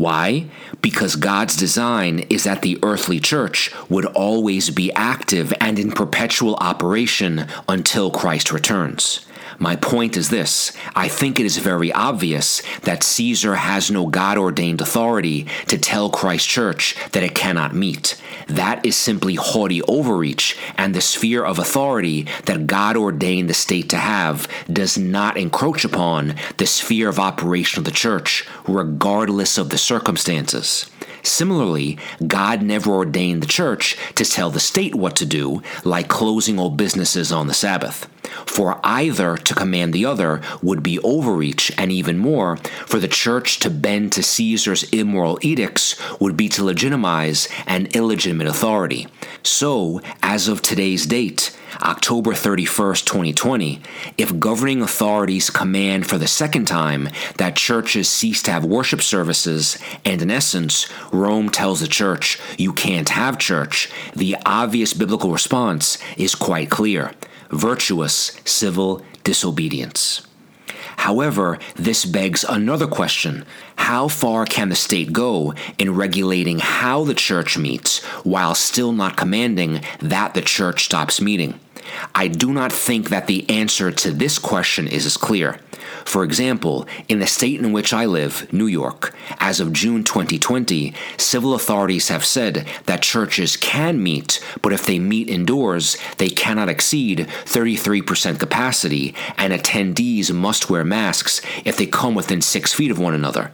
Why? 0.00 0.46
Because 0.80 1.14
God's 1.14 1.54
design 1.58 2.20
is 2.30 2.44
that 2.44 2.62
the 2.62 2.78
earthly 2.82 3.20
church 3.20 3.70
would 3.90 4.06
always 4.06 4.70
be 4.70 4.90
active 4.94 5.52
and 5.60 5.78
in 5.78 5.92
perpetual 5.92 6.54
operation 6.54 7.46
until 7.68 8.10
Christ 8.10 8.50
returns. 8.50 9.26
My 9.58 9.76
point 9.76 10.16
is 10.16 10.30
this 10.30 10.72
I 10.96 11.08
think 11.08 11.38
it 11.38 11.44
is 11.44 11.58
very 11.58 11.92
obvious 11.92 12.62
that 12.80 13.02
Caesar 13.02 13.56
has 13.56 13.90
no 13.90 14.06
God 14.06 14.38
ordained 14.38 14.80
authority 14.80 15.46
to 15.66 15.76
tell 15.76 16.08
Christ 16.08 16.48
Church 16.48 16.96
that 17.12 17.22
it 17.22 17.34
cannot 17.34 17.74
meet. 17.74 18.18
That 18.50 18.84
is 18.84 18.96
simply 18.96 19.36
haughty 19.36 19.80
overreach, 19.82 20.58
and 20.76 20.92
the 20.92 21.00
sphere 21.00 21.44
of 21.44 21.60
authority 21.60 22.26
that 22.46 22.66
God 22.66 22.96
ordained 22.96 23.48
the 23.48 23.54
state 23.54 23.88
to 23.90 23.96
have 23.96 24.48
does 24.70 24.98
not 24.98 25.36
encroach 25.36 25.84
upon 25.84 26.34
the 26.56 26.66
sphere 26.66 27.08
of 27.08 27.20
operation 27.20 27.78
of 27.78 27.84
the 27.84 27.92
church, 27.92 28.44
regardless 28.66 29.56
of 29.56 29.70
the 29.70 29.78
circumstances. 29.78 30.90
Similarly, 31.22 31.96
God 32.26 32.60
never 32.62 32.90
ordained 32.90 33.44
the 33.44 33.46
church 33.46 33.96
to 34.16 34.24
tell 34.24 34.50
the 34.50 34.58
state 34.58 34.96
what 34.96 35.14
to 35.16 35.26
do, 35.26 35.62
like 35.84 36.08
closing 36.08 36.58
all 36.58 36.70
businesses 36.70 37.30
on 37.30 37.46
the 37.46 37.54
Sabbath. 37.54 38.08
For 38.46 38.80
either 38.84 39.36
to 39.36 39.54
command 39.54 39.92
the 39.92 40.04
other 40.04 40.40
would 40.62 40.82
be 40.82 40.98
overreach, 41.00 41.72
and 41.76 41.90
even 41.90 42.18
more, 42.18 42.56
for 42.86 42.98
the 42.98 43.08
church 43.08 43.58
to 43.60 43.70
bend 43.70 44.12
to 44.12 44.22
Caesar's 44.22 44.84
immoral 44.90 45.38
edicts 45.42 45.96
would 46.20 46.36
be 46.36 46.48
to 46.50 46.64
legitimize 46.64 47.48
an 47.66 47.86
illegitimate 47.94 48.46
authority. 48.46 49.06
So, 49.42 50.00
as 50.22 50.48
of 50.48 50.62
today's 50.62 51.06
date, 51.06 51.56
October 51.82 52.32
31st, 52.32 53.06
2020, 53.06 53.80
if 54.18 54.38
governing 54.38 54.82
authorities 54.82 55.50
command 55.50 56.06
for 56.06 56.18
the 56.18 56.26
second 56.26 56.66
time 56.66 57.08
that 57.38 57.56
churches 57.56 58.08
cease 58.08 58.42
to 58.42 58.50
have 58.50 58.64
worship 58.64 59.00
services, 59.00 59.78
and 60.04 60.20
in 60.20 60.30
essence, 60.30 60.88
Rome 61.12 61.48
tells 61.48 61.80
the 61.80 61.88
church 61.88 62.38
you 62.58 62.72
can't 62.72 63.08
have 63.10 63.38
church, 63.38 63.90
the 64.14 64.36
obvious 64.44 64.92
biblical 64.92 65.32
response 65.32 65.96
is 66.16 66.34
quite 66.34 66.70
clear 66.70 67.12
virtuous 67.50 68.40
civil 68.44 69.02
disobedience. 69.24 70.26
However, 70.96 71.58
this 71.76 72.04
begs 72.04 72.44
another 72.44 72.86
question. 72.86 73.46
How 73.76 74.08
far 74.08 74.44
can 74.44 74.68
the 74.68 74.76
state 74.76 75.12
go 75.12 75.54
in 75.78 75.94
regulating 75.94 76.58
how 76.58 77.04
the 77.04 77.14
church 77.14 77.56
meets 77.56 78.04
while 78.22 78.54
still 78.54 78.92
not 78.92 79.16
commanding 79.16 79.80
that 80.00 80.34
the 80.34 80.42
church 80.42 80.84
stops 80.84 81.20
meeting? 81.20 81.58
I 82.14 82.28
do 82.28 82.52
not 82.52 82.72
think 82.72 83.08
that 83.08 83.26
the 83.26 83.48
answer 83.48 83.90
to 83.90 84.10
this 84.10 84.38
question 84.38 84.86
is 84.86 85.06
as 85.06 85.16
clear. 85.16 85.58
For 86.04 86.24
example, 86.24 86.86
in 87.08 87.18
the 87.18 87.26
state 87.26 87.60
in 87.60 87.72
which 87.72 87.92
I 87.92 88.06
live, 88.06 88.52
New 88.52 88.66
York, 88.66 89.14
as 89.38 89.60
of 89.60 89.72
June 89.72 90.04
2020, 90.04 90.94
civil 91.16 91.54
authorities 91.54 92.08
have 92.08 92.24
said 92.24 92.66
that 92.86 93.02
churches 93.02 93.56
can 93.56 94.02
meet, 94.02 94.44
but 94.62 94.72
if 94.72 94.86
they 94.86 94.98
meet 94.98 95.28
indoors, 95.28 95.96
they 96.18 96.28
cannot 96.28 96.68
exceed 96.68 97.28
33% 97.44 98.38
capacity, 98.38 99.14
and 99.36 99.52
attendees 99.52 100.32
must 100.32 100.70
wear 100.70 100.84
masks 100.84 101.40
if 101.64 101.76
they 101.76 101.86
come 101.86 102.14
within 102.14 102.40
six 102.40 102.72
feet 102.72 102.90
of 102.90 102.98
one 102.98 103.14
another. 103.14 103.52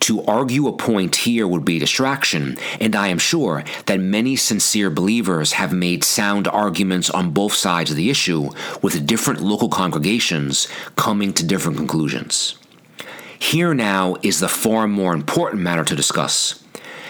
To 0.00 0.24
argue 0.24 0.66
a 0.66 0.72
point 0.72 1.16
here 1.16 1.46
would 1.46 1.64
be 1.64 1.78
distraction, 1.78 2.58
and 2.80 2.94
I 2.94 3.08
am 3.08 3.18
sure 3.18 3.64
that 3.86 4.00
many 4.00 4.36
sincere 4.36 4.90
believers 4.90 5.52
have 5.54 5.72
made 5.72 6.04
sound 6.04 6.48
arguments 6.48 7.10
on 7.10 7.30
both 7.30 7.54
sides 7.54 7.90
of 7.90 7.96
the 7.96 8.10
issue, 8.10 8.50
with 8.82 9.06
different 9.06 9.40
local 9.40 9.68
congregations 9.68 10.68
coming 10.96 11.32
to 11.34 11.46
different 11.46 11.78
conclusions. 11.78 12.58
Here 13.38 13.74
now 13.74 14.16
is 14.22 14.40
the 14.40 14.48
far 14.48 14.88
more 14.88 15.14
important 15.14 15.62
matter 15.62 15.84
to 15.84 15.94
discuss. 15.94 16.62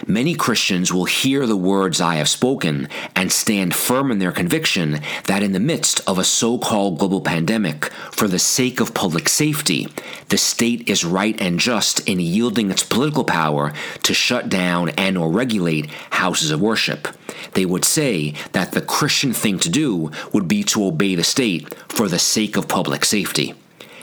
Many 0.09 0.35
Christians 0.35 0.93
will 0.93 1.03
hear 1.03 1.45
the 1.45 1.57
words 1.57 1.99
I 1.99 2.15
have 2.15 2.29
spoken 2.29 2.87
and 3.13 3.29
stand 3.29 3.75
firm 3.75 4.09
in 4.09 4.19
their 4.19 4.31
conviction 4.31 5.01
that 5.25 5.43
in 5.43 5.51
the 5.51 5.59
midst 5.59 5.99
of 6.07 6.17
a 6.17 6.23
so 6.23 6.57
called 6.57 6.97
global 6.97 7.19
pandemic, 7.19 7.91
for 8.13 8.29
the 8.29 8.39
sake 8.39 8.79
of 8.79 8.93
public 8.93 9.27
safety, 9.27 9.89
the 10.29 10.37
state 10.37 10.87
is 10.87 11.03
right 11.03 11.39
and 11.41 11.59
just 11.59 12.07
in 12.07 12.21
yielding 12.21 12.71
its 12.71 12.83
political 12.83 13.25
power 13.25 13.73
to 14.03 14.13
shut 14.13 14.47
down 14.47 14.91
and 14.91 15.17
or 15.17 15.29
regulate 15.29 15.91
houses 16.11 16.51
of 16.51 16.61
worship. 16.61 17.09
They 17.51 17.65
would 17.65 17.83
say 17.83 18.33
that 18.53 18.71
the 18.71 18.81
Christian 18.81 19.33
thing 19.33 19.59
to 19.59 19.69
do 19.69 20.11
would 20.31 20.47
be 20.47 20.63
to 20.63 20.85
obey 20.85 21.15
the 21.15 21.23
state 21.25 21.75
for 21.89 22.07
the 22.07 22.17
sake 22.17 22.55
of 22.55 22.69
public 22.69 23.03
safety. 23.03 23.55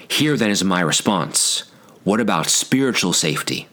Here 0.07 0.37
then 0.37 0.51
is 0.51 0.63
my 0.63 0.83
response. 0.83 1.65
What 2.03 2.21
about 2.21 2.49
spiritual 2.49 3.15
safety? 3.15 3.69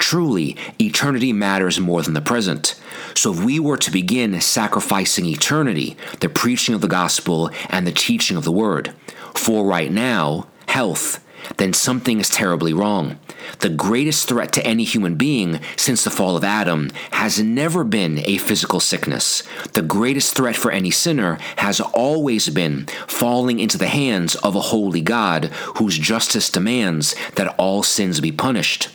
Truly, 0.00 0.56
eternity 0.80 1.32
matters 1.32 1.78
more 1.78 2.02
than 2.02 2.14
the 2.14 2.20
present. 2.20 2.74
So 3.14 3.32
if 3.32 3.44
we 3.44 3.60
were 3.60 3.76
to 3.76 3.92
begin 3.92 4.40
sacrificing 4.40 5.26
eternity, 5.26 5.96
the 6.20 6.28
preaching 6.28 6.74
of 6.74 6.80
the 6.80 6.88
gospel, 6.88 7.50
and 7.68 7.86
the 7.86 7.92
teaching 7.92 8.36
of 8.36 8.44
the 8.44 8.50
word, 8.50 8.92
for 9.34 9.64
right 9.64 9.92
now, 9.92 10.48
health, 10.66 11.24
then 11.58 11.72
something 11.72 12.18
is 12.18 12.30
terribly 12.30 12.72
wrong. 12.72 13.18
The 13.60 13.68
greatest 13.68 14.26
threat 14.26 14.52
to 14.54 14.66
any 14.66 14.84
human 14.84 15.16
being 15.16 15.60
since 15.76 16.02
the 16.02 16.10
fall 16.10 16.36
of 16.36 16.44
Adam 16.44 16.90
has 17.12 17.40
never 17.40 17.84
been 17.84 18.20
a 18.26 18.38
physical 18.38 18.80
sickness. 18.80 19.42
The 19.74 19.82
greatest 19.82 20.34
threat 20.34 20.56
for 20.56 20.70
any 20.70 20.90
sinner 20.90 21.38
has 21.56 21.80
always 21.80 22.48
been 22.48 22.86
falling 23.06 23.60
into 23.60 23.78
the 23.78 23.88
hands 23.88 24.34
of 24.36 24.56
a 24.56 24.60
holy 24.60 25.02
God 25.02 25.46
whose 25.76 25.98
justice 25.98 26.50
demands 26.50 27.14
that 27.36 27.54
all 27.58 27.82
sins 27.82 28.20
be 28.20 28.32
punished. 28.32 28.88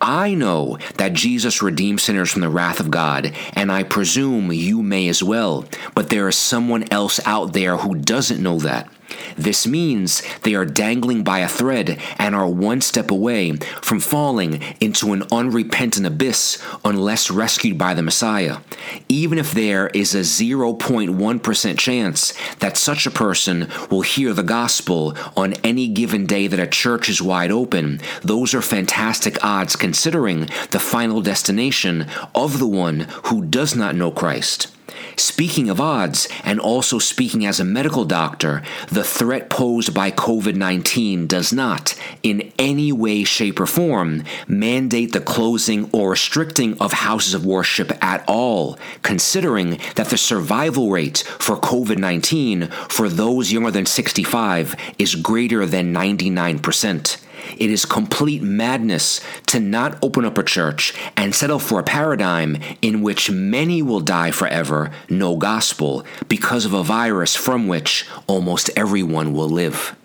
I 0.00 0.34
know 0.34 0.78
that 0.96 1.12
Jesus 1.12 1.60
redeemed 1.60 2.00
sinners 2.00 2.30
from 2.30 2.40
the 2.40 2.48
wrath 2.48 2.80
of 2.80 2.90
God, 2.90 3.34
and 3.52 3.70
I 3.70 3.82
presume 3.82 4.50
you 4.50 4.82
may 4.82 5.08
as 5.08 5.22
well, 5.22 5.66
but 5.94 6.08
there 6.08 6.26
is 6.28 6.36
someone 6.36 6.90
else 6.90 7.20
out 7.26 7.52
there 7.52 7.76
who 7.76 7.94
doesn't 7.96 8.42
know 8.42 8.58
that. 8.60 8.90
This 9.36 9.66
means 9.66 10.22
they 10.42 10.54
are 10.54 10.64
dangling 10.64 11.24
by 11.24 11.40
a 11.40 11.48
thread 11.48 12.00
and 12.18 12.34
are 12.34 12.48
one 12.48 12.80
step 12.80 13.10
away 13.10 13.52
from 13.82 14.00
falling 14.00 14.62
into 14.80 15.12
an 15.12 15.24
unrepentant 15.32 16.06
abyss 16.06 16.62
unless 16.84 17.30
rescued 17.30 17.78
by 17.78 17.94
the 17.94 18.02
Messiah. 18.02 18.58
Even 19.08 19.38
if 19.38 19.52
there 19.52 19.88
is 19.88 20.14
a 20.14 20.20
0.1% 20.20 21.78
chance 21.78 22.34
that 22.58 22.76
such 22.76 23.06
a 23.06 23.10
person 23.10 23.68
will 23.90 24.02
hear 24.02 24.32
the 24.32 24.42
gospel 24.42 25.16
on 25.36 25.54
any 25.64 25.88
given 25.88 26.26
day 26.26 26.46
that 26.46 26.60
a 26.60 26.66
church 26.66 27.08
is 27.08 27.22
wide 27.22 27.50
open, 27.50 28.00
those 28.22 28.54
are 28.54 28.62
fantastic 28.62 29.42
odds 29.44 29.76
considering 29.76 30.48
the 30.70 30.80
final 30.80 31.20
destination 31.20 32.06
of 32.34 32.58
the 32.58 32.66
one 32.66 33.00
who 33.24 33.44
does 33.44 33.74
not 33.74 33.94
know 33.94 34.10
Christ. 34.10 34.68
Speaking 35.16 35.70
of 35.70 35.80
odds, 35.80 36.28
and 36.44 36.60
also 36.60 36.98
speaking 36.98 37.46
as 37.46 37.60
a 37.60 37.64
medical 37.64 38.04
doctor, 38.04 38.62
the 38.88 39.04
threat 39.04 39.50
posed 39.50 39.94
by 39.94 40.10
COVID 40.10 40.54
19 40.54 41.26
does 41.26 41.52
not, 41.52 41.94
in 42.22 42.52
any 42.58 42.92
way, 42.92 43.24
shape, 43.24 43.60
or 43.60 43.66
form, 43.66 44.22
mandate 44.46 45.12
the 45.12 45.20
closing 45.20 45.88
or 45.92 46.10
restricting 46.10 46.78
of 46.78 46.92
houses 46.92 47.34
of 47.34 47.46
worship 47.46 47.92
at 48.02 48.24
all, 48.28 48.78
considering 49.02 49.78
that 49.96 50.08
the 50.08 50.18
survival 50.18 50.90
rate 50.90 51.18
for 51.38 51.56
COVID 51.56 51.98
19 51.98 52.68
for 52.88 53.08
those 53.08 53.52
younger 53.52 53.70
than 53.70 53.86
65 53.86 54.74
is 54.98 55.14
greater 55.14 55.66
than 55.66 55.94
99%. 55.94 57.16
It 57.56 57.70
is 57.70 57.84
complete 57.84 58.42
madness 58.42 59.20
to 59.46 59.60
not 59.60 59.98
open 60.02 60.24
up 60.24 60.38
a 60.38 60.42
church 60.42 60.94
and 61.16 61.34
settle 61.34 61.58
for 61.58 61.80
a 61.80 61.84
paradigm 61.84 62.58
in 62.82 63.02
which 63.02 63.30
many 63.30 63.82
will 63.82 64.00
die 64.00 64.30
forever, 64.30 64.90
no 65.08 65.36
gospel, 65.36 66.04
because 66.28 66.64
of 66.64 66.74
a 66.74 66.82
virus 66.82 67.36
from 67.36 67.68
which 67.68 68.06
almost 68.26 68.70
everyone 68.76 69.32
will 69.32 69.48
live. 69.48 69.96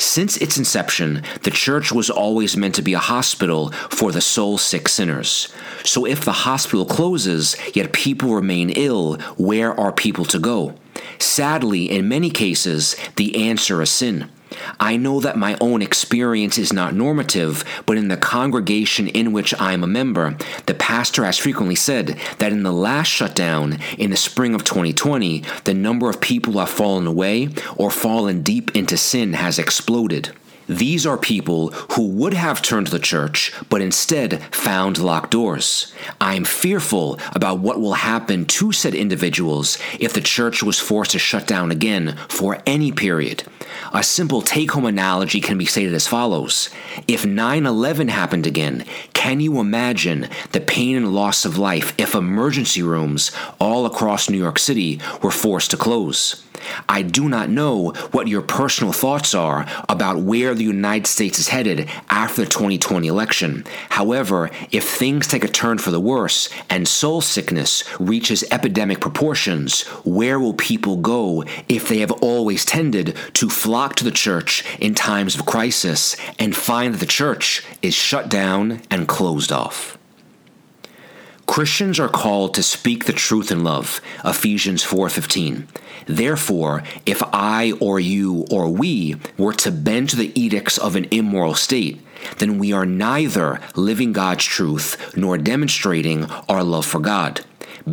Since 0.00 0.38
its 0.38 0.56
inception, 0.56 1.22
the 1.42 1.50
church 1.50 1.92
was 1.92 2.08
always 2.08 2.56
meant 2.56 2.74
to 2.76 2.82
be 2.82 2.94
a 2.94 2.98
hospital 2.98 3.70
for 3.90 4.12
the 4.12 4.22
soul 4.22 4.56
sick 4.56 4.88
sinners. 4.88 5.52
So 5.84 6.06
if 6.06 6.24
the 6.24 6.32
hospital 6.32 6.86
closes, 6.86 7.54
yet 7.74 7.92
people 7.92 8.34
remain 8.34 8.70
ill, 8.70 9.16
where 9.36 9.78
are 9.78 9.92
people 9.92 10.24
to 10.24 10.38
go? 10.38 10.74
Sadly, 11.18 11.90
in 11.90 12.08
many 12.08 12.30
cases, 12.30 12.96
the 13.16 13.46
answer 13.48 13.82
is 13.82 13.90
sin. 13.90 14.30
I 14.78 14.96
know 14.96 15.20
that 15.20 15.36
my 15.36 15.56
own 15.60 15.82
experience 15.82 16.58
is 16.58 16.72
not 16.72 16.94
normative, 16.94 17.64
but 17.86 17.96
in 17.96 18.08
the 18.08 18.16
congregation 18.16 19.08
in 19.08 19.32
which 19.32 19.54
I 19.60 19.72
am 19.72 19.84
a 19.84 19.86
member, 19.86 20.36
the 20.66 20.74
pastor 20.74 21.24
has 21.24 21.38
frequently 21.38 21.74
said 21.74 22.18
that 22.38 22.52
in 22.52 22.62
the 22.62 22.72
last 22.72 23.08
shutdown 23.08 23.78
in 23.98 24.10
the 24.10 24.16
spring 24.16 24.54
of 24.54 24.64
2020, 24.64 25.44
the 25.64 25.74
number 25.74 26.10
of 26.10 26.20
people 26.20 26.54
who 26.54 26.58
have 26.58 26.70
fallen 26.70 27.06
away 27.06 27.48
or 27.76 27.90
fallen 27.90 28.42
deep 28.42 28.74
into 28.74 28.96
sin 28.96 29.34
has 29.34 29.58
exploded. 29.58 30.30
These 30.70 31.04
are 31.04 31.18
people 31.18 31.70
who 31.94 32.06
would 32.10 32.32
have 32.32 32.62
turned 32.62 32.86
to 32.86 32.92
the 32.92 33.00
church, 33.00 33.52
but 33.68 33.80
instead 33.80 34.40
found 34.54 34.98
locked 34.98 35.32
doors. 35.32 35.92
I 36.20 36.36
am 36.36 36.44
fearful 36.44 37.18
about 37.32 37.58
what 37.58 37.80
will 37.80 37.94
happen 37.94 38.44
to 38.44 38.70
said 38.70 38.94
individuals 38.94 39.78
if 39.98 40.12
the 40.12 40.20
church 40.20 40.62
was 40.62 40.78
forced 40.78 41.10
to 41.10 41.18
shut 41.18 41.48
down 41.48 41.72
again 41.72 42.16
for 42.28 42.62
any 42.66 42.92
period. 42.92 43.42
A 43.92 44.04
simple 44.04 44.42
take 44.42 44.70
home 44.70 44.84
analogy 44.84 45.40
can 45.40 45.58
be 45.58 45.64
stated 45.64 45.92
as 45.92 46.06
follows 46.06 46.70
If 47.08 47.26
9 47.26 47.66
11 47.66 48.06
happened 48.06 48.46
again, 48.46 48.84
can 49.12 49.40
you 49.40 49.58
imagine 49.58 50.28
the 50.52 50.60
pain 50.60 50.96
and 50.96 51.12
loss 51.12 51.44
of 51.44 51.58
life 51.58 51.94
if 51.98 52.14
emergency 52.14 52.80
rooms 52.80 53.32
all 53.58 53.86
across 53.86 54.30
New 54.30 54.38
York 54.38 54.60
City 54.60 55.00
were 55.20 55.32
forced 55.32 55.72
to 55.72 55.76
close? 55.76 56.44
I 56.88 57.02
do 57.02 57.28
not 57.28 57.50
know 57.50 57.90
what 58.12 58.28
your 58.28 58.42
personal 58.42 58.92
thoughts 58.92 59.34
are 59.34 59.66
about 59.88 60.22
where 60.22 60.54
the 60.54 60.64
United 60.64 61.06
States 61.06 61.38
is 61.38 61.48
headed 61.48 61.88
after 62.08 62.44
the 62.44 62.50
2020 62.50 63.06
election. 63.06 63.64
However, 63.90 64.50
if 64.70 64.88
things 64.88 65.26
take 65.26 65.44
a 65.44 65.48
turn 65.48 65.78
for 65.78 65.90
the 65.90 66.00
worse 66.00 66.48
and 66.68 66.86
soul 66.86 67.20
sickness 67.20 67.84
reaches 67.98 68.44
epidemic 68.50 69.00
proportions, 69.00 69.82
where 70.04 70.40
will 70.40 70.54
people 70.54 70.96
go 70.96 71.44
if 71.68 71.88
they 71.88 71.98
have 71.98 72.12
always 72.12 72.64
tended 72.64 73.16
to 73.34 73.48
flock 73.48 73.94
to 73.96 74.04
the 74.04 74.10
church 74.10 74.64
in 74.78 74.94
times 74.94 75.34
of 75.34 75.46
crisis 75.46 76.16
and 76.38 76.56
find 76.56 76.94
that 76.94 76.98
the 76.98 77.06
church 77.06 77.62
is 77.82 77.94
shut 77.94 78.28
down 78.28 78.82
and 78.90 79.08
closed 79.08 79.52
off? 79.52 79.99
Christians 81.50 81.98
are 81.98 82.08
called 82.08 82.54
to 82.54 82.62
speak 82.62 83.06
the 83.06 83.12
truth 83.12 83.50
in 83.50 83.64
love, 83.64 84.00
Ephesians 84.24 84.84
4:15. 84.84 85.66
Therefore, 86.06 86.84
if 87.04 87.24
I 87.32 87.72
or 87.80 87.98
you 87.98 88.46
or 88.52 88.68
we 88.68 89.16
were 89.36 89.54
to 89.54 89.72
bend 89.72 90.10
to 90.10 90.16
the 90.16 90.30
edicts 90.40 90.78
of 90.78 90.94
an 90.94 91.08
immoral 91.10 91.56
state, 91.56 92.00
then 92.38 92.58
we 92.58 92.72
are 92.72 92.86
neither 92.86 93.58
living 93.74 94.12
God's 94.12 94.44
truth 94.44 94.96
nor 95.16 95.38
demonstrating 95.38 96.26
our 96.48 96.62
love 96.62 96.86
for 96.86 97.00
God. 97.00 97.40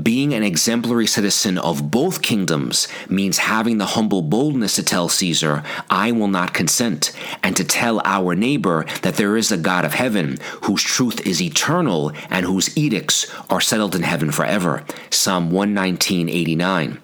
Being 0.03 0.33
an 0.33 0.43
exemplary 0.43 1.07
citizen 1.07 1.57
of 1.57 1.89
both 1.89 2.21
kingdoms 2.21 2.87
means 3.09 3.37
having 3.37 3.77
the 3.77 3.85
humble 3.85 4.21
boldness 4.21 4.75
to 4.75 4.83
tell 4.83 5.07
Caesar, 5.07 5.63
I 5.89 6.11
will 6.11 6.27
not 6.27 6.53
consent, 6.53 7.13
and 7.41 7.55
to 7.55 7.63
tell 7.63 8.01
our 8.03 8.35
neighbor 8.35 8.85
that 9.01 9.15
there 9.15 9.37
is 9.37 9.51
a 9.51 9.57
God 9.57 9.85
of 9.85 9.93
heaven 9.93 10.39
whose 10.63 10.83
truth 10.83 11.25
is 11.25 11.41
eternal 11.41 12.11
and 12.29 12.45
whose 12.45 12.77
edicts 12.77 13.27
are 13.49 13.61
settled 13.61 13.95
in 13.95 14.03
heaven 14.03 14.31
forever. 14.31 14.83
Psalm 15.09 15.51
119:89. 15.51 16.97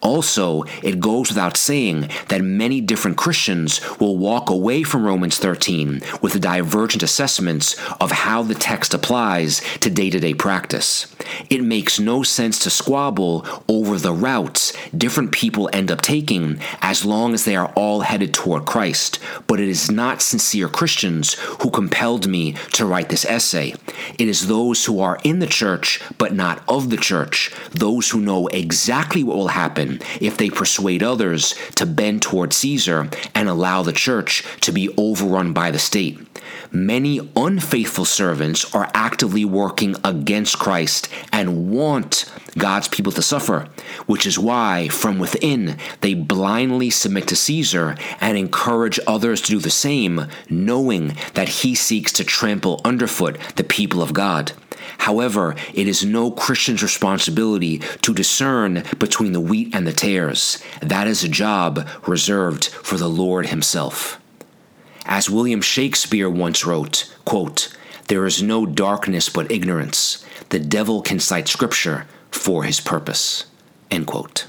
Also, 0.00 0.64
it 0.82 1.00
goes 1.00 1.28
without 1.28 1.56
saying 1.56 2.08
that 2.28 2.42
many 2.42 2.80
different 2.80 3.16
Christians 3.16 3.80
will 3.98 4.16
walk 4.16 4.50
away 4.50 4.82
from 4.82 5.04
Romans 5.04 5.38
13 5.38 6.00
with 6.22 6.40
divergent 6.40 7.02
assessments 7.02 7.76
of 8.00 8.10
how 8.10 8.42
the 8.42 8.54
text 8.54 8.94
applies 8.94 9.60
to 9.80 9.90
day 9.90 10.10
to 10.10 10.20
day 10.20 10.34
practice. 10.34 11.14
It 11.50 11.62
makes 11.62 11.98
no 11.98 12.22
sense 12.22 12.58
to 12.60 12.70
squabble 12.70 13.46
over 13.68 13.98
the 13.98 14.12
routes 14.12 14.72
different 14.96 15.32
people 15.32 15.68
end 15.72 15.90
up 15.90 16.00
taking 16.00 16.60
as 16.80 17.04
long 17.04 17.34
as 17.34 17.44
they 17.44 17.56
are 17.56 17.72
all 17.74 18.00
headed 18.00 18.32
toward 18.34 18.64
Christ, 18.64 19.18
but 19.46 19.60
it 19.60 19.68
is 19.68 19.90
not 19.90 20.22
sincere 20.22 20.68
Christians 20.68 21.34
who 21.60 21.70
compelled 21.70 22.28
me 22.28 22.52
to 22.72 22.86
write 22.86 23.08
this 23.08 23.24
essay. 23.24 23.74
It 24.18 24.28
is 24.28 24.46
those 24.46 24.84
who 24.84 25.00
are 25.00 25.18
in 25.24 25.38
the 25.38 25.46
church 25.46 26.00
but 26.16 26.34
not 26.34 26.62
of 26.68 26.90
the 26.90 26.96
church, 26.96 27.52
those 27.70 28.10
who 28.10 28.20
know 28.20 28.46
exactly 28.48 29.22
what 29.22 29.36
will 29.36 29.48
happen 29.48 29.67
happen 29.68 30.00
if 30.18 30.38
they 30.38 30.48
persuade 30.48 31.02
others 31.02 31.54
to 31.74 31.84
bend 31.84 32.22
toward 32.22 32.54
Caesar 32.54 33.10
and 33.34 33.48
allow 33.48 33.82
the 33.82 33.92
church 33.92 34.42
to 34.62 34.72
be 34.72 34.88
overrun 34.96 35.52
by 35.52 35.70
the 35.70 35.78
state. 35.78 36.18
Many 36.72 37.20
unfaithful 37.36 38.06
servants 38.06 38.74
are 38.74 38.90
actively 38.94 39.44
working 39.44 39.94
against 40.02 40.58
Christ 40.58 41.08
and 41.32 41.70
want 41.70 42.32
God's 42.56 42.88
people 42.88 43.12
to 43.12 43.22
suffer, 43.22 43.68
which 44.06 44.26
is 44.26 44.38
why, 44.38 44.88
from 44.88 45.18
within, 45.18 45.76
they 46.00 46.14
blindly 46.14 46.88
submit 46.88 47.28
to 47.28 47.36
Caesar 47.36 47.94
and 48.20 48.38
encourage 48.38 48.98
others 49.06 49.42
to 49.42 49.50
do 49.50 49.58
the 49.58 49.70
same, 49.70 50.26
knowing 50.48 51.14
that 51.34 51.48
he 51.48 51.74
seeks 51.74 52.12
to 52.12 52.24
trample 52.24 52.80
underfoot 52.84 53.38
the 53.56 53.64
people 53.64 54.00
of 54.00 54.14
God. 54.14 54.52
However, 54.98 55.54
it 55.72 55.88
is 55.88 56.04
no 56.04 56.30
Christian's 56.30 56.82
responsibility 56.82 57.78
to 58.02 58.12
discern 58.12 58.82
between 58.98 59.32
the 59.32 59.40
wheat 59.40 59.74
and 59.74 59.86
the 59.86 59.92
tares. 59.92 60.62
That 60.82 61.06
is 61.06 61.24
a 61.24 61.28
job 61.28 61.88
reserved 62.06 62.66
for 62.66 62.96
the 62.96 63.08
Lord 63.08 63.46
Himself. 63.46 64.20
As 65.06 65.30
William 65.30 65.62
Shakespeare 65.62 66.28
once 66.28 66.66
wrote, 66.66 67.10
quote, 67.24 67.74
There 68.08 68.26
is 68.26 68.42
no 68.42 68.66
darkness 68.66 69.30
but 69.30 69.50
ignorance. 69.50 70.24
The 70.50 70.58
devil 70.58 71.00
can 71.00 71.20
cite 71.20 71.48
Scripture 71.48 72.06
for 72.30 72.64
his 72.64 72.80
purpose. 72.80 73.46
End 73.90 74.06
quote. 74.06 74.47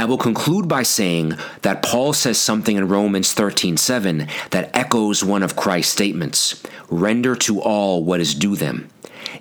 I 0.00 0.06
will 0.06 0.16
conclude 0.16 0.66
by 0.66 0.82
saying 0.82 1.34
that 1.60 1.82
Paul 1.82 2.14
says 2.14 2.38
something 2.38 2.74
in 2.74 2.88
Romans 2.88 3.34
13:7 3.34 4.28
that 4.48 4.70
echoes 4.72 5.22
one 5.22 5.42
of 5.42 5.56
Christ's 5.56 5.92
statements, 5.92 6.54
render 6.88 7.36
to 7.36 7.60
all 7.60 8.02
what 8.02 8.18
is 8.18 8.34
due 8.34 8.56
them. 8.56 8.88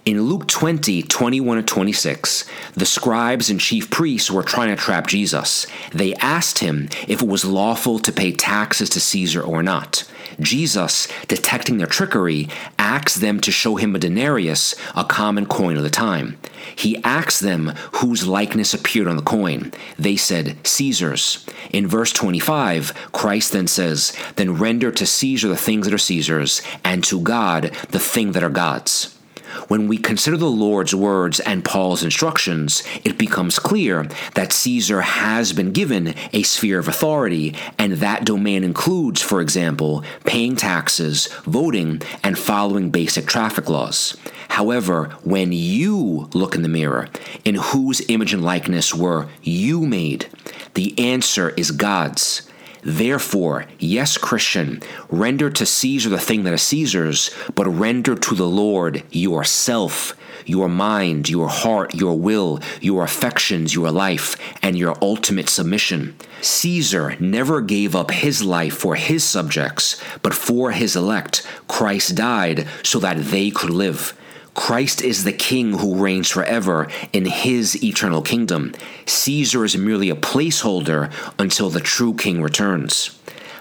In 0.03 0.23
Luke 0.23 0.47
20, 0.47 1.01
21 1.03 1.59
and 1.59 1.65
26, 1.65 2.43
the 2.73 2.85
scribes 2.85 3.49
and 3.49 3.61
chief 3.61 3.89
priests 3.89 4.29
were 4.29 4.43
trying 4.43 4.75
to 4.75 4.81
trap 4.81 5.07
Jesus. 5.07 5.65
They 5.93 6.13
asked 6.15 6.59
him 6.59 6.89
if 7.07 7.21
it 7.21 7.27
was 7.29 7.45
lawful 7.45 7.97
to 7.99 8.11
pay 8.11 8.33
taxes 8.33 8.89
to 8.89 8.99
Caesar 8.99 9.41
or 9.41 9.63
not. 9.63 10.03
Jesus, 10.41 11.07
detecting 11.29 11.77
their 11.77 11.87
trickery, 11.87 12.49
asks 12.89 13.17
them 13.17 13.39
to 13.39 13.51
show 13.51 13.75
him 13.75 13.95
a 13.95 13.99
denarius, 13.99 14.73
a 14.95 15.03
common 15.03 15.45
coin 15.45 15.77
of 15.77 15.83
the 15.83 15.91
time. 15.91 16.37
He 16.75 16.97
asks 17.03 17.39
them 17.39 17.73
whose 17.97 18.27
likeness 18.27 18.73
appeared 18.73 19.07
on 19.07 19.15
the 19.15 19.21
coin. 19.21 19.71
They 19.99 20.15
said, 20.15 20.57
Caesar's. 20.65 21.45
In 21.69 21.85
verse 21.85 22.11
25, 22.11 23.11
Christ 23.11 23.51
then 23.51 23.67
says, 23.67 24.17
Then 24.37 24.55
render 24.55 24.91
to 24.91 25.05
Caesar 25.05 25.47
the 25.47 25.55
things 25.55 25.85
that 25.85 25.93
are 25.93 25.99
Caesar's, 25.99 26.63
and 26.83 27.03
to 27.03 27.21
God 27.21 27.71
the 27.91 27.99
thing 27.99 28.31
that 28.31 28.43
are 28.43 28.49
God's. 28.49 29.18
When 29.67 29.87
we 29.87 29.97
consider 29.97 30.37
the 30.37 30.49
Lord's 30.49 30.95
words 30.95 31.39
and 31.39 31.65
Paul's 31.65 32.03
instructions, 32.03 32.83
it 33.03 33.17
becomes 33.17 33.59
clear 33.59 34.07
that 34.35 34.53
Caesar 34.53 35.01
has 35.01 35.53
been 35.53 35.71
given 35.71 36.15
a 36.33 36.43
sphere 36.43 36.79
of 36.79 36.87
authority, 36.87 37.55
and 37.77 37.93
that 37.93 38.25
domain 38.25 38.63
includes, 38.63 39.21
for 39.21 39.41
example, 39.41 40.03
paying 40.25 40.55
taxes, 40.55 41.27
voting, 41.45 42.01
and 42.23 42.37
following 42.37 42.89
basic 42.89 43.25
traffic 43.25 43.69
laws. 43.69 44.17
However, 44.49 45.15
when 45.23 45.51
you 45.51 46.29
look 46.33 46.55
in 46.55 46.63
the 46.63 46.67
mirror, 46.67 47.07
in 47.45 47.55
whose 47.55 48.01
image 48.09 48.33
and 48.33 48.43
likeness 48.43 48.93
were 48.93 49.27
you 49.43 49.85
made? 49.85 50.27
The 50.73 50.97
answer 50.97 51.49
is 51.51 51.71
God's. 51.71 52.48
Therefore, 52.81 53.65
yes, 53.77 54.17
Christian, 54.17 54.81
render 55.09 55.49
to 55.49 55.65
Caesar 55.65 56.09
the 56.09 56.19
thing 56.19 56.43
that 56.43 56.53
is 56.53 56.61
Caesar's, 56.61 57.29
but 57.55 57.67
render 57.67 58.15
to 58.15 58.35
the 58.35 58.47
Lord 58.47 59.03
yourself, 59.11 60.15
your 60.45 60.69
mind, 60.69 61.29
your 61.29 61.49
heart, 61.49 61.93
your 61.93 62.17
will, 62.17 62.59
your 62.81 63.03
affections, 63.03 63.75
your 63.75 63.91
life, 63.91 64.35
and 64.63 64.77
your 64.77 64.95
ultimate 65.01 65.49
submission. 65.49 66.15
Caesar 66.41 67.15
never 67.19 67.61
gave 67.61 67.95
up 67.95 68.11
his 68.11 68.43
life 68.43 68.75
for 68.75 68.95
his 68.95 69.23
subjects, 69.23 70.01
but 70.21 70.33
for 70.33 70.71
his 70.71 70.95
elect, 70.95 71.45
Christ 71.67 72.15
died 72.15 72.67
so 72.83 72.99
that 72.99 73.17
they 73.25 73.51
could 73.51 73.71
live. 73.71 74.13
Christ 74.59 75.01
is 75.01 75.23
the 75.23 75.31
king 75.31 75.79
who 75.79 76.03
reigns 76.03 76.29
forever 76.29 76.89
in 77.13 77.23
his 77.23 77.81
eternal 77.81 78.21
kingdom. 78.21 78.73
Caesar 79.05 79.63
is 79.63 79.77
merely 79.77 80.09
a 80.09 80.15
placeholder 80.15 81.09
until 81.39 81.69
the 81.69 81.79
true 81.79 82.13
king 82.13 82.41
returns. 82.41 83.17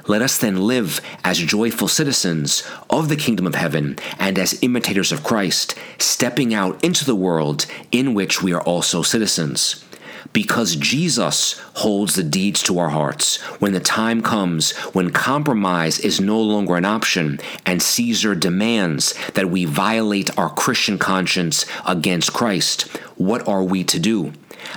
Let 0.09 0.23
us 0.23 0.37
then 0.37 0.67
live 0.67 1.01
as 1.23 1.39
joyful 1.39 1.87
citizens 1.87 2.69
of 2.91 3.09
the 3.09 3.17
kingdom 3.17 3.47
of 3.47 3.55
heaven 3.55 3.97
and 4.19 4.41
as 4.41 4.61
imitators 4.61 5.13
of 5.13 5.23
Christ, 5.23 5.77
stepping 5.99 6.53
out 6.53 6.83
into 6.83 7.05
the 7.05 7.15
world 7.15 7.67
in 7.93 8.13
which 8.13 8.43
we 8.43 8.53
are 8.53 8.63
also 8.63 9.03
citizens. 9.03 9.85
Because 10.33 10.77
Jesus 10.77 11.59
holds 11.75 12.15
the 12.15 12.23
deeds 12.23 12.63
to 12.65 12.79
our 12.79 12.91
hearts, 12.91 13.37
when 13.61 13.73
the 13.73 13.81
time 13.81 14.23
comes 14.23 14.73
when 14.93 15.11
compromise 15.11 15.99
is 15.99 16.21
no 16.21 16.41
longer 16.41 16.77
an 16.77 16.85
option 16.85 17.41
and 17.65 17.83
Caesar 17.83 18.35
demands 18.35 19.15
that 19.35 19.51
we 19.51 19.65
violate 19.65 20.37
our 20.39 20.51
Christian 20.51 20.99
conscience 20.99 21.67
against 21.87 22.33
Christ, 22.33 22.83
what 23.17 23.47
are 23.49 23.63
we 23.63 23.85
to 23.85 23.99
do? 23.99 24.33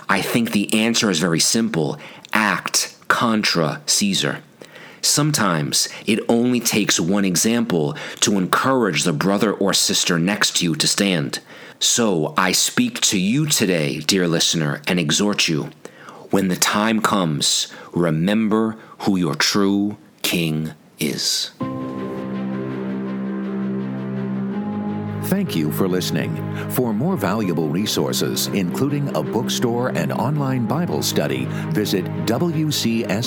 I 0.07 0.21
think 0.21 0.51
the 0.51 0.73
answer 0.73 1.09
is 1.09 1.19
very 1.19 1.39
simple 1.39 1.97
act 2.33 2.95
contra 3.07 3.81
Caesar. 3.85 4.41
Sometimes 5.01 5.89
it 6.05 6.19
only 6.29 6.59
takes 6.59 6.99
one 6.99 7.25
example 7.25 7.97
to 8.19 8.37
encourage 8.37 9.03
the 9.03 9.13
brother 9.13 9.51
or 9.51 9.73
sister 9.73 10.19
next 10.19 10.57
to 10.57 10.65
you 10.65 10.75
to 10.75 10.87
stand. 10.87 11.39
So 11.81 12.35
I 12.37 12.51
speak 12.51 13.01
to 13.01 13.19
you 13.19 13.47
today, 13.47 13.97
dear 14.01 14.27
listener, 14.27 14.83
and 14.87 14.99
exhort 14.99 15.47
you. 15.47 15.71
When 16.29 16.47
the 16.47 16.55
time 16.55 17.01
comes, 17.01 17.73
remember 17.91 18.77
who 18.99 19.17
your 19.17 19.33
true 19.33 19.97
king 20.21 20.73
is. 20.99 21.49
Thank 25.23 25.55
you 25.55 25.71
for 25.71 25.87
listening. 25.87 26.35
For 26.69 26.93
more 26.93 27.17
valuable 27.17 27.67
resources, 27.67 28.45
including 28.47 29.15
a 29.15 29.23
bookstore 29.23 29.89
and 29.89 30.13
online 30.13 30.67
Bible 30.67 31.01
study, 31.01 31.45
visit 31.71 32.05
WCSK.org. 32.27 33.21